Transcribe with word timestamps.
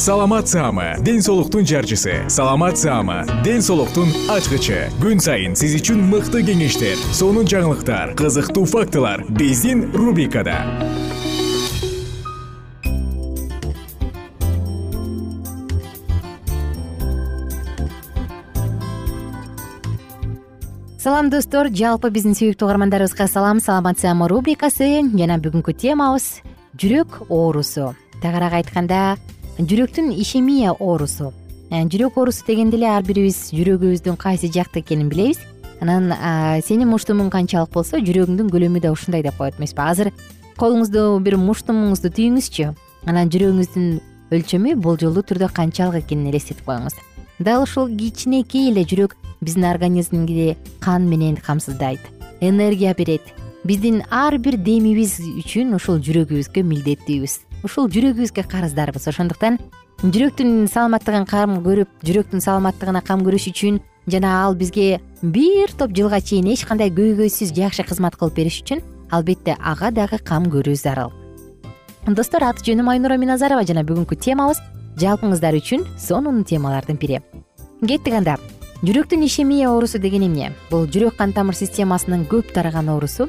саламат 0.00 0.48
саама 0.48 0.96
ден 1.04 1.20
соолуктун 1.20 1.66
жарчысы. 1.66 2.24
Саламат 2.28 2.78
саама 2.78 3.26
ден 3.44 3.60
соолуктун 3.60 4.08
ачкычы. 4.32 4.88
Күн 4.96 5.20
сайын 5.20 5.52
сиз 5.52 5.74
үчүн 5.76 6.00
мыкты 6.08 6.40
кеңештер 6.40 6.96
сонун 7.12 7.44
жаңылыктар 7.44 8.14
кызыктуу 8.16 8.64
фактылар 8.64 9.26
биздин 9.28 9.90
рубрикада. 9.92 10.56
Салам 20.96 21.28
достор. 21.28 21.68
Жалпы 21.68 22.08
биздин 22.08 22.32
сүйүктүү 22.32 22.70
угармандарыбызга 22.70 23.28
салам. 23.28 23.60
Саламат 23.60 24.00
саама 24.00 24.30
рубрикасы 24.32 25.04
жана 25.12 25.36
бүгүнкү 25.36 25.76
темабыз 25.76 26.40
жүрөк 26.80 27.26
оорусу. 27.28 27.92
Тагыраак 28.24 28.62
айтканда 28.62 29.18
жүрөктүн 29.66 30.12
ишемия 30.16 30.72
оорусу. 30.72 31.32
Э, 31.70 31.84
жүрөк 31.84 32.16
оорусу 32.16 32.44
дегенде 32.46 32.78
эле 32.78 32.88
ар 32.88 33.02
бирибиз 33.04 33.50
жүрөгүбүздүн 33.52 34.16
кайсы 34.16 34.48
жакта 34.48 34.80
экенин 34.80 35.10
билебиз. 35.10 35.40
Анан 35.80 36.12
сенин 36.64 36.88
муштумуң 36.88 37.30
канчалык 37.32 37.72
болсо 37.72 38.00
жүрөгүңдүн 38.00 38.48
көлөмү 38.52 38.80
да 38.80 38.92
ушундай 38.92 39.22
деп 39.22 39.36
коет 39.36 39.58
эмеспи. 39.58 39.80
Азыр 39.80 40.12
колуңузду 40.56 41.20
бир 41.24 41.36
муштумуңузду 41.40 42.12
түйүңүзчү 42.16 42.70
анан 43.08 43.32
жүрөгүңүздүн 43.32 44.00
өлчөмү 44.32 44.76
болжолдуу 44.80 45.24
түрдө 45.28 45.50
канчалык 45.56 46.04
экенин 46.04 46.32
элестетип 46.32 46.64
коюңуз. 46.64 46.96
Дал 47.40 47.64
ушул 47.64 47.88
кичинекей 47.88 48.70
эле 48.70 48.84
жүрөк 48.84 49.16
биздин 49.40 49.68
организмди 49.68 50.56
кан 50.80 51.08
менен 51.08 51.36
камсыздайт 51.36 52.00
энергия 52.40 52.94
берет. 52.94 53.22
Биздин 53.64 54.02
ар 54.10 54.38
бир 54.38 54.56
демибиз 54.56 55.18
үчүн 55.20 55.74
ушул 55.76 56.00
жүрөгүбүзгө 56.00 56.64
милдеттүүбүз 56.64 57.49
ушул 57.66 57.88
жүрөгүбүзгө 57.92 58.44
карыздарбыз. 58.50 59.08
Ошондуктан 59.10 59.58
жүрөктүн 60.00 60.66
саламаттыгын 60.72 61.26
кам 61.28 61.58
көрүп 61.64 62.04
жүрөктүн 62.06 62.40
саламаттыгына 62.40 63.02
кам 63.04 63.24
көрүш 63.26 63.50
үчүн 63.50 63.80
жана 64.08 64.32
ал 64.44 64.56
бизге 64.56 65.00
бир 65.22 65.72
топ 65.76 65.92
жылга 65.96 66.20
чейин 66.20 66.48
эч 66.54 66.64
кандай 66.64 66.88
көйгөйсүз 66.88 67.52
жакшы 67.56 67.84
кызмат 67.84 68.16
кылып 68.16 68.38
бериш 68.38 68.62
үчүн 68.62 68.80
албетте 69.10 69.56
ага 69.60 69.90
дагы 69.90 70.18
кам 70.24 70.48
көрүү 70.48 70.76
зарыл 70.80 71.12
достор 72.08 72.46
аты 72.48 72.64
жөнүм 72.70 72.88
айнура 72.94 73.18
миназарова 73.20 73.66
жана 73.68 73.84
бүгүнкү 73.84 74.16
темабыз 74.16 74.62
жалпыңыздар 75.02 75.60
үчүн 75.60 75.84
сонун 76.00 76.44
темалардын 76.48 76.96
бири 76.96 77.20
кеттик 77.86 78.14
анда. 78.14 78.38
Жүрөктүн 78.80 79.26
ишемия 79.26 79.68
оорусу 79.68 79.98
деген 80.00 80.24
эмне 80.24 80.54
бул 80.70 80.86
жүрөк 80.88 81.18
кан 81.18 81.34
тамыр 81.36 81.56
системасынын 81.56 82.24
көп 82.30 82.54
тараган 82.56 82.88
оорусу 82.88 83.28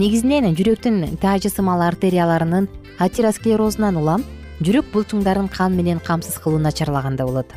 негизинен 0.00 0.54
жүрөктүн 0.56 1.18
таажы 1.20 1.50
сымал 1.52 1.82
артерияларынын 1.84 2.68
атеросклерозунан 3.04 3.98
улам 4.00 4.24
жүрөк 4.64 4.88
булчуңдарын 4.94 5.50
кан 5.52 5.76
менен 5.76 6.00
камсыз 6.00 6.38
кылуу 6.40 6.60
начарлаганда 6.64 7.26
болот. 7.28 7.52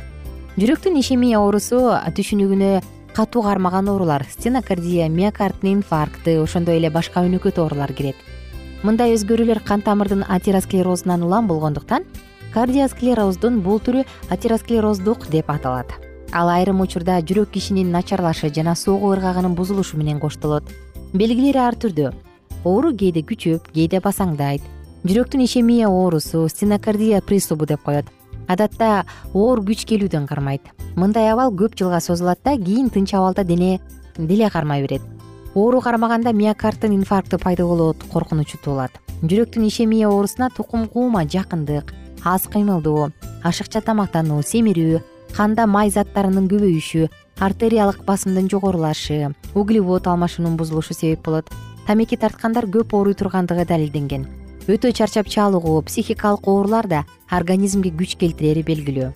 Жүрөктүн 0.60 0.98
ишемия 1.00 1.40
оорусу 1.40 1.80
түшүнүгүнө 2.18 2.82
катуу 3.16 3.42
кармаган 3.46 3.88
оорулар 3.88 4.26
стенокардия 4.28 5.08
миокарддын 5.08 5.78
инфаркты 5.78 6.36
ошондой 6.42 6.76
эле 6.76 6.90
башка 6.90 7.24
өнөкөт 7.24 7.56
оорулар 7.62 7.94
кирет. 7.96 8.16
Мындай 8.84 9.16
өзгөрүүлөр 9.16 9.62
кан 9.64 9.80
тамырдын 9.80 10.26
атеросклерозунан 10.28 11.24
улам 11.24 11.48
болгондуктан 11.48 12.04
кардиосклероздун 12.52 13.62
бул 13.64 13.80
түрү 13.80 14.04
атеросклероздук 14.28 15.30
деп 15.32 15.48
аталат. 15.48 15.88
Ал 16.32 16.50
айрым 16.52 16.82
учурда 16.84 17.22
жүрөк 17.22 17.54
кишинин 17.56 17.92
начарлашы 17.92 18.52
жана 18.52 18.74
согуу 18.76 19.14
ыргагынын 19.16 19.54
бузулушу 19.56 19.96
менен 19.96 20.20
коштолот 20.20 20.64
белгилери 21.12 21.58
ар 21.58 21.76
түрдүү 21.78 22.12
оору 22.66 22.90
кээде 22.90 23.22
күчөп 23.22 23.70
кээде 23.74 24.00
басаңдайт. 24.02 24.62
Жүрөктүн 25.06 25.44
ишемия 25.44 25.88
оорусу 25.88 26.48
стенокардия 26.50 27.20
приступу 27.22 27.66
деп 27.66 27.82
коет. 27.86 28.06
Адатта 28.48 29.04
оор 29.34 29.62
күч 29.62 29.84
келүүдөн 29.86 30.26
кармайт. 30.26 30.62
Мындай 30.96 31.30
абал 31.30 31.52
көп 31.54 31.76
жылга 31.78 32.00
созулат 32.00 32.42
да 32.44 32.56
кийин 32.56 32.90
тынч 32.90 33.14
абалда 33.14 33.44
дене 33.44 33.80
деле 34.18 34.50
кармай 34.50 34.82
берет. 34.82 35.02
Оору 35.54 35.80
кармаганда 35.80 36.32
миокарддын 36.32 36.94
инфаркты 36.94 37.38
пайда 37.38 37.66
болот 37.66 38.02
коркунучу 38.12 38.58
туулат. 38.64 38.90
Жүрөктүн 39.22 39.66
ишемия 39.68 40.08
оорусуна 40.08 40.50
тукум 40.50 40.88
куума 40.88 41.24
жакындык 41.24 41.94
аз 42.24 42.48
кыймылдоо 42.50 43.12
ашыкча 43.44 43.80
тамактануу 43.80 44.42
семирүү 44.42 45.00
канда 45.36 45.66
май 45.66 45.90
заттарынын 45.94 46.48
көбөйүшү 46.50 47.08
артериялык 47.38 48.04
басымдын 48.04 48.48
жогорулашы 48.48 49.34
углевод 49.54 50.06
алмашуунун 50.06 50.56
бузулушу 50.56 50.94
себеп 50.94 51.24
болот. 51.24 51.50
Тамеки 51.86 52.16
тарткандар 52.16 52.64
көп 52.66 52.94
ооруй 52.96 53.14
тургандыгы 53.14 53.66
далилденген. 53.66 54.26
Өтө 54.66 54.92
чарчап 54.92 55.28
чалыгуу 55.28 55.82
психикалык 55.82 56.48
оорулар 56.48 56.88
да 56.88 57.04
организмге 57.30 57.92
күч 57.92 58.16
келтирери 58.18 58.64
белгилүү. 58.66 59.12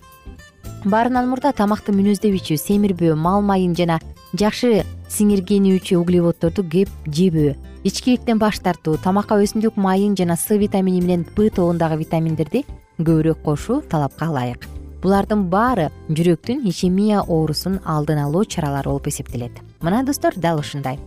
Баарынан 0.85 1.27
мурда 1.29 1.51
тамакты 1.51 1.91
мүнөздөбүчү 1.91 2.57
семирбөө 2.57 3.15
мал 3.15 3.41
майын 3.41 3.75
жана 3.75 3.99
жакшы 4.33 4.85
сиңиргенүүчү 5.09 5.97
углеводдорду 5.99 6.63
кеп 6.63 6.89
жебөө. 7.07 7.55
Ичкиликтен 7.83 8.39
баш 8.39 8.61
тартуу 8.61 8.97
тамакка 9.01 9.41
өсүмдүк 9.41 9.75
майын 9.75 10.15
жана 10.15 10.37
с 10.37 10.47
витамини 10.49 11.01
менен 11.01 11.25
б 11.35 11.49
тобундагы 11.49 11.97
витаминдерди 12.05 12.65
көбүрөөк 13.01 13.41
кошуу 13.43 13.81
талапка 13.81 14.29
ылайык 14.29 14.80
булардын 15.01 15.47
баары 15.49 15.89
жүрөктүн 16.09 16.65
ишемия 16.69 17.21
оорусун 17.21 17.79
алдын 17.85 18.21
алуу 18.25 18.45
чаралары 18.45 18.89
болуп 18.89 19.07
эсептелет. 19.07 19.51
Мына 19.81 20.03
достор 20.05 20.35
дал 20.35 20.59
ушундай. 20.59 20.99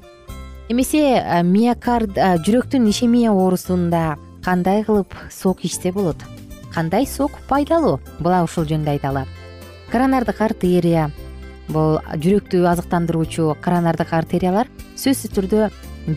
Эмесе 0.69 1.43
миокард 1.45 2.19
жүрөктүн 2.47 2.89
ишемия 2.91 3.31
оорусунда 3.31 4.17
кандай 4.45 4.85
кылып 4.85 5.15
сок 5.31 5.65
ичсе 5.65 5.93
болот? 5.93 6.19
Кандай 6.75 7.07
сок 7.07 7.33
пайдалуу? 7.49 8.01
Була 8.19 8.43
ушул 8.45 8.65
жөнүндө 8.65 8.97
айталы 8.97 9.27
коронардык 9.95 10.41
артерия 10.43 11.05
бул 11.69 12.01
жүрөктү 12.19 12.65
азыктандыруучу 12.67 13.53
коронардык 13.63 14.11
артериялар 14.17 14.67
сөзсүз 14.99 15.31
түрдө 15.37 15.69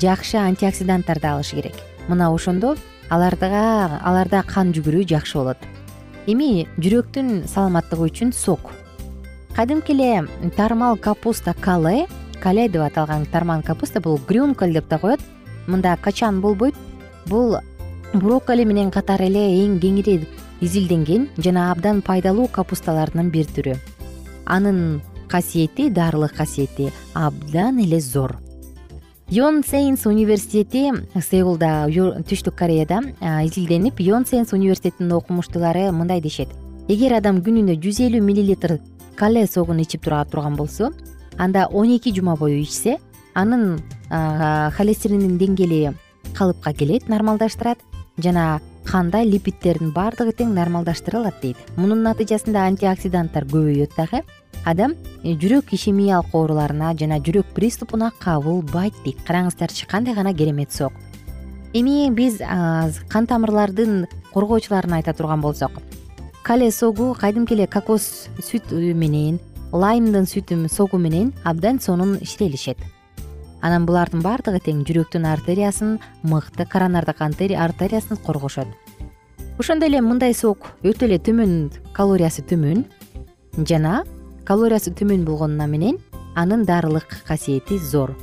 жакшы 0.02 0.40
антиоксиданттарды 0.42 1.30
алышы 1.30 1.60
керек. 1.60 1.78
Мына 2.10 2.32
ошондо 2.34 2.74
алардыга 3.14 4.02
аларда 4.02 4.42
кан 4.50 4.74
жүгүрүү 4.74 5.06
жакшы 5.14 5.38
болот 5.38 5.62
эми 6.28 6.68
жүрөктүн 6.78 7.48
саламаттыгы 7.48 8.10
үчүн 8.10 8.34
сок. 8.36 8.72
Кадимки 9.56 9.94
эле 9.96 10.28
тармал 10.58 10.98
капуста 10.98 11.54
кале 11.54 12.08
кале 12.44 12.68
деп 12.70 12.84
аталган 12.84 13.26
тарман 13.32 13.64
капуста 13.64 14.02
бул 14.02 14.20
грюнкаль 14.28 14.74
деп 14.74 14.88
да 14.90 15.00
коет. 15.00 15.22
Мында 15.68 15.98
качан 16.02 16.42
болбойт? 16.42 16.76
Бул 17.28 17.58
брокколи 18.14 18.66
менен 18.66 18.92
катар 18.92 19.22
эле 19.22 19.46
эң 19.64 19.80
кеңири 19.80 20.28
изилденген 20.62 21.30
жана 21.38 21.72
абдан 21.72 22.02
пайдалуу 22.02 22.48
капусталардын 22.48 23.32
бир 23.32 23.48
түрү. 23.56 23.78
Анын 24.46 25.02
касиети 25.28 25.90
дарылык 25.90 26.36
касиети 26.36 26.92
абдан 27.14 27.80
эле 27.80 28.00
зор 28.00 28.38
ён 29.28 29.60
сейнс 29.68 30.06
университети 30.08 30.94
сеулда 31.20 31.88
түштүк 31.92 32.56
кореяда 32.56 33.02
изилденип 33.44 34.00
ён 34.00 34.24
сейнс 34.26 34.54
университетинин 34.54 35.12
окумуштуулары 35.18 35.92
мындай 35.92 36.22
дешет. 36.22 36.48
Эгер 36.88 37.18
адам 37.18 37.42
күнүнө 37.44 37.76
жүз 37.76 38.00
элүү 38.08 38.22
миллилитр 38.24 38.78
кале 39.20 39.46
согун 39.46 39.82
ичип 39.84 40.06
тура 40.06 40.24
турган 40.24 40.56
болсо 40.56 40.94
анда 41.38 41.68
он 41.68 41.92
эки 41.92 42.16
жума 42.16 42.38
бою 42.38 42.62
ичсе 42.62 43.00
анын 43.34 43.82
холестериндин 44.10 45.38
деңгээли 45.38 45.94
калыпка 46.34 46.74
келет 46.74 47.10
нормалдаштырат. 47.10 47.80
Жана 48.18 48.62
канда 48.88 49.24
липидтердин 49.24 49.92
баардыгы 49.92 50.34
тең 50.38 50.56
нормалдаштырылат 50.56 51.42
дейт. 51.42 51.58
Мунун 51.76 52.02
натыйжасында 52.08 52.66
антиоксиданттар 52.72 53.46
көбөйөт 53.52 53.94
дагы. 53.98 54.24
Адам 54.66 54.96
э, 55.24 55.36
жүрөк 55.36 55.74
ишемиялык 55.76 56.34
ооруларына 56.34 56.94
жана 56.98 57.20
жүрөк 57.20 57.54
приступуна 57.56 58.12
кабылбайт 58.20 58.96
дейт. 59.04 59.22
Караңыздарчы 59.28 59.88
кандай 59.88 60.16
гана 60.16 60.34
керемет 60.34 60.72
сок. 60.72 60.94
Эми 61.74 62.10
биз 62.10 62.40
кан 62.40 63.28
тамырлардын 63.28 64.08
коргоочуларын 64.34 65.00
айта 65.00 65.14
турган 65.14 65.42
болсок 65.42 65.72
кале 66.48 66.72
согу 66.72 67.14
кадимки 67.20 67.54
эле 67.54 67.68
кокос 67.68 68.30
сүт 68.40 68.72
менен 68.96 69.42
лаймдын 69.74 70.24
сүтү 70.32 70.70
согу 70.72 70.98
менен 70.98 71.34
абдан 71.44 71.82
сонун 71.84 72.14
ишрелишет 72.24 72.78
анан 73.62 73.86
булардын 73.88 74.22
баардыгы 74.22 74.60
тең 74.66 74.84
жүрөктүн 74.88 75.26
артериясын 75.30 75.98
мыкты 76.24 76.66
коронардык 76.66 77.22
артериясын 77.22 78.18
коргошот. 78.26 78.68
Ошондой 79.58 79.90
эле 79.90 80.02
мындай 80.02 80.34
сок 80.34 80.74
өтө 80.84 81.08
эле 81.08 81.18
төмөн 81.18 81.72
калориясы 81.94 82.44
төмөн 82.46 82.86
жана 83.58 84.04
калориясы 84.46 84.94
төмөн 84.94 85.26
болгону 85.26 85.68
менен 85.68 85.98
анын 86.36 86.66
дарылык 86.66 87.24
касиети 87.26 87.78
зор. 87.78 88.14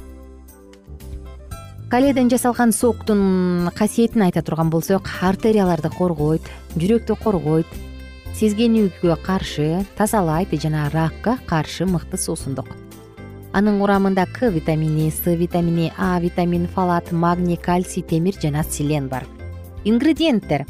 Каледен 1.91 2.31
жасалган 2.31 2.73
соктун 2.73 3.71
касиетин 3.75 4.23
айта 4.23 4.43
турган 4.43 4.71
болсок 4.71 5.11
артерияларды 5.23 5.91
коргойт 5.91 6.47
жүрөктү 6.77 7.19
коргойт 7.23 7.67
сезгенүүгө 8.39 9.19
каршы 9.27 9.85
тазалайт 9.99 10.55
жана 10.63 10.89
ракка 10.95 11.39
каршы 11.47 11.87
мыкты 11.87 12.19
суусундук 12.19 12.84
анын 13.55 13.79
курамында 13.79 14.27
к 14.27 14.51
витамини 14.51 15.11
с 15.11 15.31
витамини 15.31 15.93
а 15.97 16.19
витамин 16.21 16.67
фалат 16.67 17.13
магний 17.13 17.57
кальций 17.57 18.03
темир 18.03 18.35
жана 18.43 18.65
селен 18.65 19.09
бар. 19.09 19.25
Ингредиенттер 19.85 20.67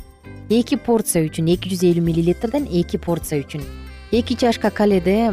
эки 0.50 0.76
порция 0.76 1.24
үчүн 1.24 1.48
эки 1.48 1.70
жүз 1.72 1.84
элүү 1.88 2.04
миллилитрден 2.04 2.68
эки 2.68 2.98
порция 2.98 3.40
үчүн. 3.40 3.64
Эки 4.12 4.34
чашка 4.36 4.70
каледи 4.70 5.32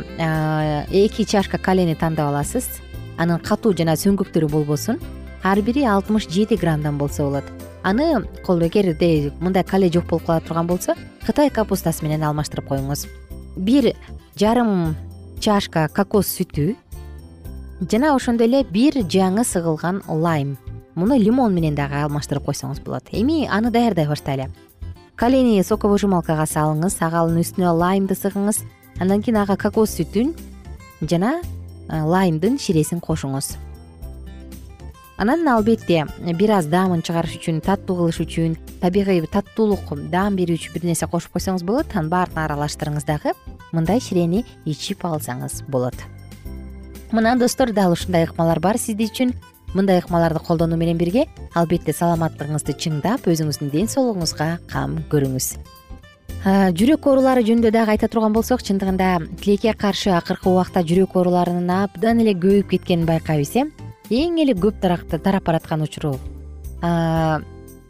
эки 0.95 1.25
чашка 1.25 1.57
калени 1.57 1.95
тандап 1.95 2.30
аласыз. 2.31 2.69
Анын 3.18 3.39
катуу 3.44 3.74
жана 3.75 3.98
сөңгүктөрү 4.00 4.48
болбосун. 4.48 5.01
Ар 5.44 5.59
бири 5.62 5.83
алтымыш 5.83 6.30
жети 6.30 6.56
граммдан 6.56 6.98
болсо 6.98 7.24
болот. 7.24 7.44
Аны 7.83 8.24
эгерде 8.48 9.33
мындай 9.42 9.63
кале 9.63 9.92
жок 9.92 10.06
болуп 10.06 10.25
кала 10.25 10.39
турган 10.39 10.68
болсо 10.68 10.95
кытай 11.25 11.50
капустасы 11.50 12.06
менен 12.06 12.24
алмаштырып 12.24 12.69
коюңуз. 12.69 13.07
Бир 13.57 13.92
жарым 14.39 14.95
чашка 15.42 15.89
кокос 15.89 16.31
сүтү 16.38 16.77
жана 17.89 18.13
ошондой 18.16 18.48
эле 18.48 18.63
бир 18.63 18.94
жаңы 19.10 19.44
сыгылган 19.44 20.04
лайм. 20.07 20.57
Муну 20.95 21.18
лимон 21.18 21.54
менен 21.56 21.75
дагы 21.75 22.04
алмаштырып 22.04 22.45
койсоңуз 22.45 22.81
болот. 22.86 23.10
Эми 23.12 23.48
аны 23.50 23.72
даярдай 23.72 24.07
баштайлы. 24.07 24.50
Калени 25.16 25.63
соковыжималкага 25.63 26.45
салыңыз 26.45 27.00
аганын 27.01 27.42
үстүнө 27.42 27.74
лаймды 27.74 28.13
сыгыңыз. 28.13 28.62
Андан 29.00 29.24
кийин 29.25 29.42
ага 29.42 29.57
кокос 29.57 29.98
сүтүн 29.98 30.36
жана 31.01 31.39
лаймдын 31.89 32.60
ширесин 32.60 33.01
кошуңуз. 33.01 33.56
Анан 35.18 35.48
албетте 35.48 36.06
бир 36.38 36.57
аз 36.57 36.69
даамын 36.69 37.01
чыгарыш 37.01 37.38
үчүн 37.39 37.62
таттуу 37.66 37.98
кылыш 37.98 38.22
үчүн 38.22 38.57
табигый 38.81 39.25
таттуулук 39.25 39.94
даам 40.10 40.38
берүүчү 40.38 40.74
бир 40.74 40.86
нерсе 40.86 41.07
кошуп 41.07 41.38
койсоңуз 41.38 41.66
болот. 41.66 41.95
Анын 41.95 42.10
баарын 42.10 42.45
аралаштырыңыз 42.45 43.06
дагы 43.06 43.34
мындай 43.72 44.01
ширени 44.01 44.45
ичип 44.66 45.06
алсаңыз 45.06 45.63
болот 45.69 45.98
мына 47.12 47.36
достор 47.38 47.72
дал 47.74 47.92
ушундай 47.92 48.25
ыкмалар 48.25 48.60
бар 48.60 48.78
сиз 48.78 48.96
үчүн. 48.96 49.34
Мындай 49.74 50.00
ыкмаларды 50.00 50.40
колдонуу 50.40 50.78
менен 50.78 50.98
бирге 50.98 51.28
албетте 51.56 51.94
саламаттыгыңызды 51.96 52.75
чыңдап 52.75 53.28
өзүңүздүн 53.31 53.69
ден 53.72 53.88
соолугуңузга 53.88 54.58
кам 54.68 54.98
көрүңүз. 55.12 55.48
Жүрөк 56.42 57.08
оорулары 57.08 57.46
жөнүндө 57.48 57.72
дагы 57.72 57.94
айта 57.94 58.10
турган 58.12 58.34
болсок 58.34 58.63
чындыгында 58.68 59.13
тилекке 59.40 59.72
каршы 59.78 60.12
акыркы 60.18 60.50
убакта 60.50 60.84
жүрөк 60.84 61.16
ооруларынын 61.16 61.72
абдан 61.78 62.19
эле 62.19 62.34
көбөйүп 62.34 62.74
кеткенин 62.74 63.06
байкайбыз 63.06 63.56
э. 63.62 63.66
Эң 64.10 64.42
эле 64.44 64.58
көп 64.58 64.81
тарап 64.81 65.46
бараткан 65.46 65.86
учуру. 65.88 66.18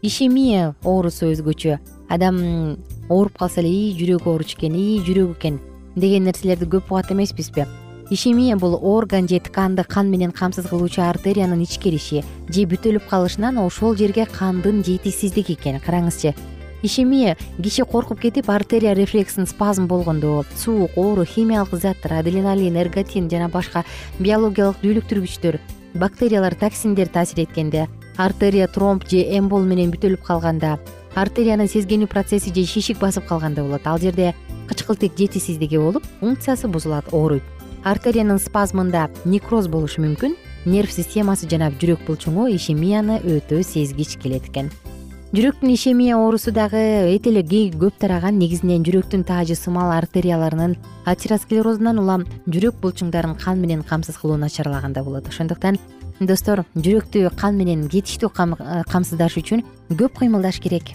Ишемия 0.02 0.74
оорусу 0.84 1.32
өзгөчө. 1.32 1.80
Адам 2.08 2.76
ооруп 3.08 3.38
калса 3.38 3.62
эле 3.62 3.70
ии 3.70 3.94
жүрөгү 3.98 4.28
ооруч 4.30 4.54
экен 4.54 4.76
ии 4.76 5.00
жүрөк 5.02 5.38
экен 5.38 5.58
деген 5.96 6.24
нерселерди 6.28 6.68
көп 6.68 6.92
угат 6.92 7.10
эмеспизби 7.10 7.66
ишемия 8.12 8.56
бул 8.56 8.78
орган 8.82 9.26
же 9.26 9.40
тканды 9.40 9.84
кан 9.84 10.10
менен 10.10 10.32
камсыз 10.32 10.66
кылуучу 10.68 11.00
артериянын 11.00 11.62
ичкириши 11.64 12.20
же 12.48 12.64
бүтөлүп 12.68 13.06
калышынан 13.08 13.56
ошол 13.56 13.96
жерге 13.96 14.26
кандын 14.26 14.82
жетишсиздиги 14.84 15.56
экен 15.56 15.80
караңызчы. 15.80 16.34
Ишемия 16.82 17.38
киши 17.62 17.86
коркуп 17.86 18.20
кетип 18.20 18.50
артерия 18.50 18.92
рефлексин 18.92 19.46
спазм 19.46 19.86
болгондо 19.86 20.44
суук 20.56 20.90
оору 20.96 21.24
химиялык 21.24 21.80
заттар 21.80 22.18
адреналин 22.18 22.76
эрготин 22.76 23.30
жана 23.30 23.48
башка 23.48 23.84
биологиялык 24.18 24.82
дүүлүктүргүчтөр 24.82 25.58
бактериялар 25.94 26.54
токсиндер 26.54 27.08
таасир 27.08 27.46
эткенде 27.46 27.88
артерия 28.18 28.68
тромб 28.68 29.08
же 29.08 29.24
эмбол 29.24 29.64
менен 29.64 29.94
бүтөлүп 29.94 30.20
калганда 30.26 30.76
артериянын 31.14 31.68
сезгенүү 31.68 32.12
процесси 32.12 32.52
же 32.52 32.66
шишик 32.66 33.00
басып 33.00 33.24
калганда 33.24 33.62
болот. 33.62 33.86
Ал 33.86 33.98
жерде 33.98 34.34
кычкылтек 34.68 35.16
жетишсиздиги 35.16 35.78
болуп 35.78 36.04
функциясы 36.20 36.68
бузулат 36.68 37.08
ооруйт 37.12 37.61
артериянын 37.84 38.38
спазмында 38.38 39.08
некроз 39.24 39.68
болушу 39.68 40.02
мүмкүн. 40.04 40.36
Нерв 40.64 40.92
системасы 40.94 41.48
жана 41.50 41.72
жүрөк 41.74 42.04
булчуңу 42.06 42.46
ишемияны 42.54 43.18
өтө 43.26 43.62
сезгич 43.66 44.16
келет 44.22 44.46
экен. 44.50 44.70
Жүрөктүн 45.32 45.72
ишемия 45.72 46.18
оорусу 46.20 46.52
дагы 46.52 46.76
эте 47.08 47.30
эле 47.30 47.42
көп 47.72 47.96
тараган 47.98 48.36
негизинен 48.38 48.84
жүрөктүн 48.84 49.24
таажы 49.24 49.56
сымал 49.56 49.90
артерияларынын 49.96 50.76
атеросклерозунан 51.08 51.98
улам 51.98 52.26
жүрөк 52.46 52.76
булчуңдарын 52.82 53.38
кан 53.40 53.58
менен 53.58 53.82
камсыз 53.82 54.18
кылуу 54.20 54.36
начарлаганда 54.36 55.02
болот. 55.02 55.26
Ошондуктан 55.28 55.78
достор 56.20 56.66
жүрөктү 56.76 57.30
кан 57.34 57.56
менен 57.56 57.88
жетиштүү 57.88 58.28
э, 58.28 58.82
камсыздаш 58.92 59.38
үчүн 59.40 59.64
көп 59.90 60.20
кыймылдаш 60.20 60.60
керек. 60.60 60.92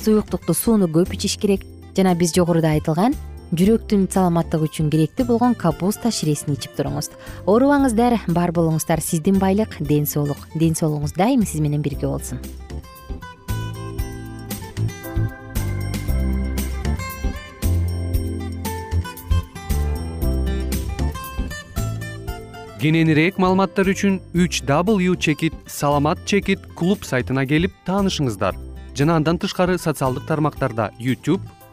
Суюктукту 0.00 0.54
сууну 0.54 0.88
көп 0.88 1.12
ичиш 1.14 1.36
керек. 1.36 1.60
Жана 1.94 2.14
биз 2.14 2.32
жогоруда 2.34 2.72
айтылган 2.72 3.14
жүрөктүн 3.54 4.08
саламаттыгы 4.10 4.66
үчүн 4.66 4.88
керектүү 4.90 5.28
болгон 5.28 5.54
капуста 5.54 6.10
ширесин 6.10 6.56
ичип 6.56 6.74
туруңуз. 6.74 7.12
Оорубаңыздар 7.46 8.18
бар 8.34 8.50
болуңуздар 8.50 8.98
сиздин 8.98 9.38
байлык 9.38 9.76
ден 9.78 10.06
соолук. 10.06 10.40
Ден 10.58 10.74
соолугуңуз 10.74 11.14
дайыма 11.14 11.46
сиз 11.46 11.62
менен 11.62 11.82
бирге 11.82 12.08
болсун. 12.10 12.42
Кененирээк 22.82 23.38
маалыматтар 23.38 23.88
үчүн 23.94 24.18
үч 24.34 24.60
w 24.66 25.14
чекит 25.16 25.54
саламат 25.66 26.18
чекит 26.26 26.66
клуб 26.74 27.06
сайтына 27.06 27.46
келип 27.46 27.72
таанышыңыздар. 27.86 28.58
Жана 28.94 29.16
андан 29.16 29.38
тышкары 29.38 29.78
социалдык 29.78 30.26
тармактарда 30.26 30.90
youtube 30.98 31.42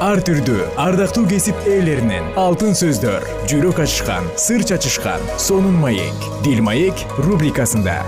ар 0.00 0.22
түрдүү 0.24 0.62
ардактуу 0.80 1.26
кесип 1.28 1.66
ээлеринен 1.68 2.30
алтын 2.40 2.72
сөздөр 2.78 3.24
жүрөк 3.50 3.82
ачышкан 3.84 4.24
сыр 4.40 4.64
чачышкан 4.64 5.20
сонун 5.36 5.76
маек 5.76 6.24
дил 6.40 6.62
маек 6.64 6.96
рубрикасында. 7.20 7.98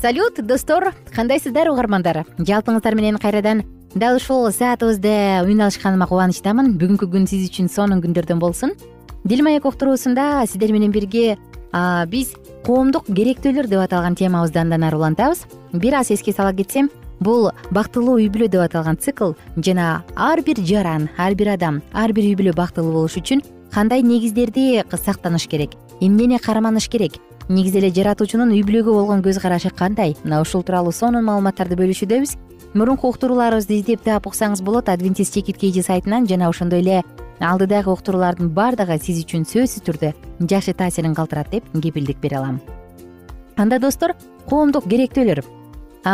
Салют 0.00 0.40
достор 0.40 0.94
кандайсыздар 1.12 1.68
угармандар? 1.68 2.24
Жалпыңыздар 2.38 2.96
менен 2.96 3.20
кайрадан 3.20 3.66
дал 3.96 4.16
ушул 4.20 4.44
саатыбызда 4.52 5.42
үн 5.48 5.64
алышканыма 5.64 6.06
кубанычтамын. 6.06 6.76
Бүгүнкү 6.76 7.08
күн 7.08 7.24
сиз 7.26 7.48
үчүн 7.48 7.70
сонун 7.72 8.02
күндөрдөн 8.04 8.38
болсун. 8.38 8.76
Дил 9.24 9.42
маек 9.42 9.64
уктуруусунда 9.64 10.44
сиздер 10.46 10.70
менен 10.72 10.92
бирге 10.92 11.38
биз 12.12 12.34
коомдук 12.66 13.08
керектүүлөр 13.08 13.66
деп 13.72 13.82
аталган 13.82 14.14
темабызды 14.14 14.60
андан 14.60 14.84
ары 14.84 15.00
улантабыз 15.00 15.46
бир 15.72 15.96
аз 15.98 16.10
эске 16.10 16.32
сала 16.32 16.52
кетсем 16.54 16.90
бул 17.20 17.50
бактылуу 17.70 18.20
үй 18.20 18.28
бүлө 18.28 18.48
деп 18.52 18.62
аталган 18.68 18.96
цикл 18.96 19.34
жана 19.56 20.04
ар 20.14 20.42
бир 20.46 20.62
жаран 20.62 21.08
ар 21.18 21.34
бир 21.34 21.54
адам 21.56 21.82
ар 21.92 22.12
бир 22.12 22.30
үй 22.30 22.36
бүлө 22.38 22.54
бактылуу 22.54 22.92
болуш 22.92 23.18
үчүн 23.18 23.42
кандай 23.74 24.02
негиздерди 24.02 24.84
сактаныш 24.94 25.48
керек 25.48 25.76
эмнени 26.00 26.38
карманыш 26.38 26.88
керек? 26.88 27.12
Негизи 27.48 27.78
эле 27.78 27.90
жаратуучунун 27.94 28.50
үй 28.50 28.62
бүлөгө 28.66 28.92
болгон 28.92 29.22
көз 29.22 29.38
карашы 29.40 29.70
кандай? 29.70 30.16
Мына 30.24 30.40
ушул 30.42 30.64
тууралуу 30.66 30.92
сонун 30.92 31.24
маалыматтарды 31.24 31.78
бөлүшүүдөбүз 31.78 32.34
мурунку 32.76 33.08
уктурууларыбызды 33.08 33.78
издеп 33.80 34.02
таап 34.04 34.26
уксаңыз 34.28 34.60
болот 34.62 34.90
адвентист 34.92 35.34
чекит 35.34 35.56
kg 35.56 35.82
сайтынан 35.82 36.26
жана 36.28 36.48
ошондой 36.48 36.82
эле 36.84 37.02
алдыдагы 37.40 37.90
уктуруулардын 37.90 38.50
баардыгы 38.52 38.98
сиз 39.00 39.22
үчүн 39.24 39.46
сөзсүз 39.48 39.84
түрдө 39.86 40.12
жакшы 40.40 40.74
таасирин 40.76 41.14
калтырат 41.14 41.50
деп 41.50 41.64
кепилдик 41.72 42.20
бере 42.20 42.36
алам. 42.36 42.60
Анда 43.56 43.78
достор 43.80 44.12
коомдук 44.48 44.84
керектүүлөр 44.88 45.42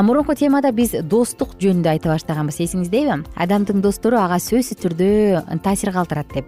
мурунку 0.02 0.34
темада 0.38 0.72
биз 0.72 0.94
достук 1.02 1.56
жөнүндө 1.60 1.90
айта 1.90 2.12
баштаганбыз 2.14 2.60
эсиңиздеби? 2.64 3.24
Адамдын 3.36 3.82
достору 3.82 4.16
ага 4.22 4.38
сөзсүз 4.38 4.78
түрдө 4.86 5.60
таасир 5.62 5.92
калтырат 5.92 6.30
деп. 6.32 6.46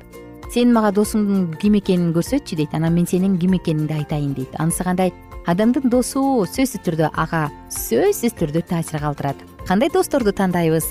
Сен 0.55 0.73
мага 0.73 0.93
досуңдун 0.95 1.57
ким 1.59 1.75
экенин 1.81 2.13
көрсөтчү 2.15 2.57
дейт 2.61 2.75
анан 2.79 2.95
мен 2.95 3.07
сенин 3.11 3.37
ким 3.39 3.57
экениңди 3.59 3.99
айтайын 3.99 4.35
дейт. 4.37 4.55
Анысы 4.63 4.85
кандай 4.85 5.13
адамдын 5.51 5.91
досу 5.93 6.21
сөзсүз 6.49 6.83
түрдө 6.87 7.11
ага 7.21 7.47
сөзсүз 7.69 8.37
түрдө 8.39 8.63
таасир 8.69 9.01
калтырат. 9.03 9.37
Кандай 9.69 9.91
досторду 9.93 10.33
тандайбыз? 10.33 10.87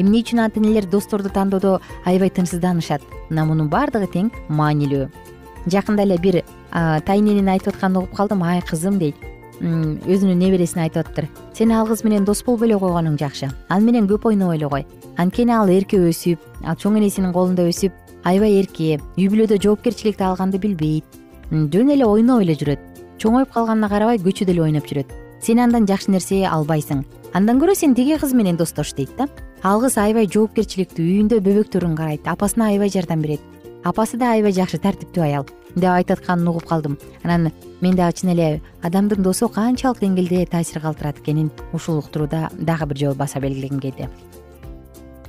Эмне 0.00 0.22
үчүн 0.22 0.40
ата 0.44 0.60
энелер 0.60 0.86
досторду 0.86 1.28
тандоодо 1.28 1.80
аябай 2.06 2.30
тынчсызданышат? 2.30 3.02
Мына 3.28 3.44
мунун 3.44 3.68
баардыгы 3.68 4.08
тең 4.12 4.30
маанилүү. 4.48 5.08
Жакында 5.68 6.06
эле 6.06 6.16
бир 6.22 6.42
тайненин 7.04 7.48
айтып 7.52 7.74
атканын 7.74 8.04
угуп 8.04 8.16
калдым 8.16 8.42
ай 8.42 8.62
кызым 8.62 8.98
дейт. 8.98 9.16
Өзүнүн 9.60 10.38
небересине 10.38 10.86
айтып 10.86 11.02
атыптыр 11.02 11.28
сен 11.52 11.72
ал 11.74 11.88
кыз 11.88 12.04
менен 12.06 12.24
дос 12.24 12.44
болбой 12.46 12.68
эле 12.68 12.78
койгонуң 12.78 13.18
жакшы. 13.18 13.50
Ал 13.68 13.82
менен 13.82 14.08
көп 14.08 14.28
ойнобой 14.30 14.56
эле 14.56 14.68
кой. 14.68 14.86
Анткени 15.16 15.52
ал 15.52 15.68
эрке 15.68 15.98
өсүп 15.98 16.38
ал 16.64 16.76
чоң 16.76 16.96
энесинин 17.00 17.32
колунда 17.34 17.66
өсүп 17.68 17.92
аябай 18.24 18.60
эрке 18.60 19.00
үй 19.18 19.26
бүлөдө 19.28 19.58
жоопкерчиликти 19.58 20.22
алганды 20.22 20.58
билбейт. 20.62 21.04
Жөн 21.50 21.90
эле 21.90 22.06
ойноп 22.06 22.42
эле 22.44 22.54
жүрөт 22.54 22.78
чоңоюп 23.18 23.50
калганына 23.52 23.88
карабай 23.90 24.20
көчөдө 24.22 24.54
эле 24.54 24.62
ойноп 24.68 24.86
жүрөт. 24.86 25.10
Сен 25.42 25.58
андан 25.62 25.86
жакшы 25.86 26.12
нерсе 26.14 26.44
албайсың. 26.46 27.04
Андан 27.34 27.60
көрө 27.60 27.74
сен 27.74 27.94
тиги 27.94 28.16
кыз 28.18 28.32
менен 28.34 28.56
достош 28.56 28.94
дейт 28.94 29.10
да. 29.18 29.28
Ал 29.62 29.82
кыз 29.82 29.98
аябай 29.98 30.28
жоопкерчиликтүү 30.30 31.04
үйүндө 31.04 31.40
бөбөктөрүн 31.42 31.96
карайт 31.98 32.26
апасына 32.30 32.70
аябай 32.70 32.90
жардам 32.94 33.22
берет. 33.22 33.40
Апасы 33.84 34.18
да 34.18 34.32
аябай 34.32 34.52
жакшы 34.52 34.78
тартиптүү 34.78 35.24
аял. 35.24 35.46
Деп 35.74 35.90
айтып 35.90 36.18
атканын 36.18 36.48
угуп 36.50 36.66
калдым. 36.66 36.98
Анан 37.22 37.52
мен 37.80 37.96
дагы 37.96 38.18
чын 38.20 38.32
эле 38.34 38.62
адамдын 38.82 39.22
досу 39.22 39.48
канчалык 39.48 40.00
деңгээлде 40.02 40.46
таасир 40.50 40.80
калтырат 40.82 41.18
экенин 41.18 41.50
ушул 41.72 41.98
уктурууда 41.98 42.50
дагы 42.54 42.86
бир 42.86 42.98
жолу 42.98 43.14
баса 43.14 43.40
белгилегим 43.40 43.80
келди. 43.80 44.08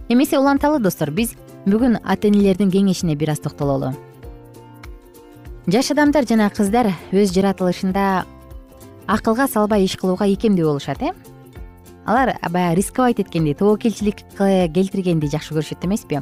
Эмесе 0.10 0.40
уланталы 0.40 0.80
достор 0.80 1.12
биз 1.12 1.36
бүгүн 1.66 2.00
ата 2.04 2.28
энелердин 2.28 2.72
кеңешине 2.72 3.16
бир 3.16 3.32
аз 3.32 3.40
токтололу 3.40 3.94
жаш 5.68 5.92
адамдар 5.92 6.26
жана 6.26 6.48
кыздар 6.50 6.94
өз 7.12 7.34
жаратылышында 7.36 8.24
акылга 9.08 9.48
салбай 9.48 9.84
иш 9.84 9.98
кылууга 10.00 10.26
икемдүү 10.32 10.66
болушат 10.66 11.02
э? 11.04 11.12
Алар 12.06 12.38
баягы 12.50 12.78
рисковать 12.78 13.20
эткенди 13.20 13.54
тобокелчилик 13.54 14.24
келтиргенди 14.38 15.28
жакшы 15.28 15.54
көрүшөт 15.54 15.86
эмеспи? 15.86 16.22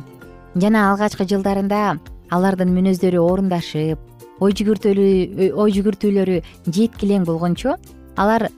Жана 0.55 0.89
алгачкы 0.91 1.27
жылдарында 1.29 1.99
алардын 2.31 2.73
мүнөздөрү 2.73 3.21
орундашып 3.21 3.99
ой 4.39 4.51
ой 4.51 5.71
жүгүртүүлөрү 5.77 6.41
жеткилең 6.67 7.25
болгончо 7.25 7.77
алар 8.17 8.49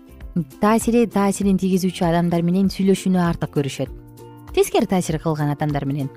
таасири 0.61 1.05
таасирин 1.11 1.59
тийгизүүчү 1.59 2.07
адамдар 2.07 2.41
менен 2.41 2.71
сүйлөшүүнү 2.71 3.19
артык 3.19 3.53
көрүшөт. 3.57 3.91
Тескери 4.55 4.87
таасир 4.87 5.19
кылган 5.19 5.51
адамдар 5.53 5.85
менен. 5.85 6.09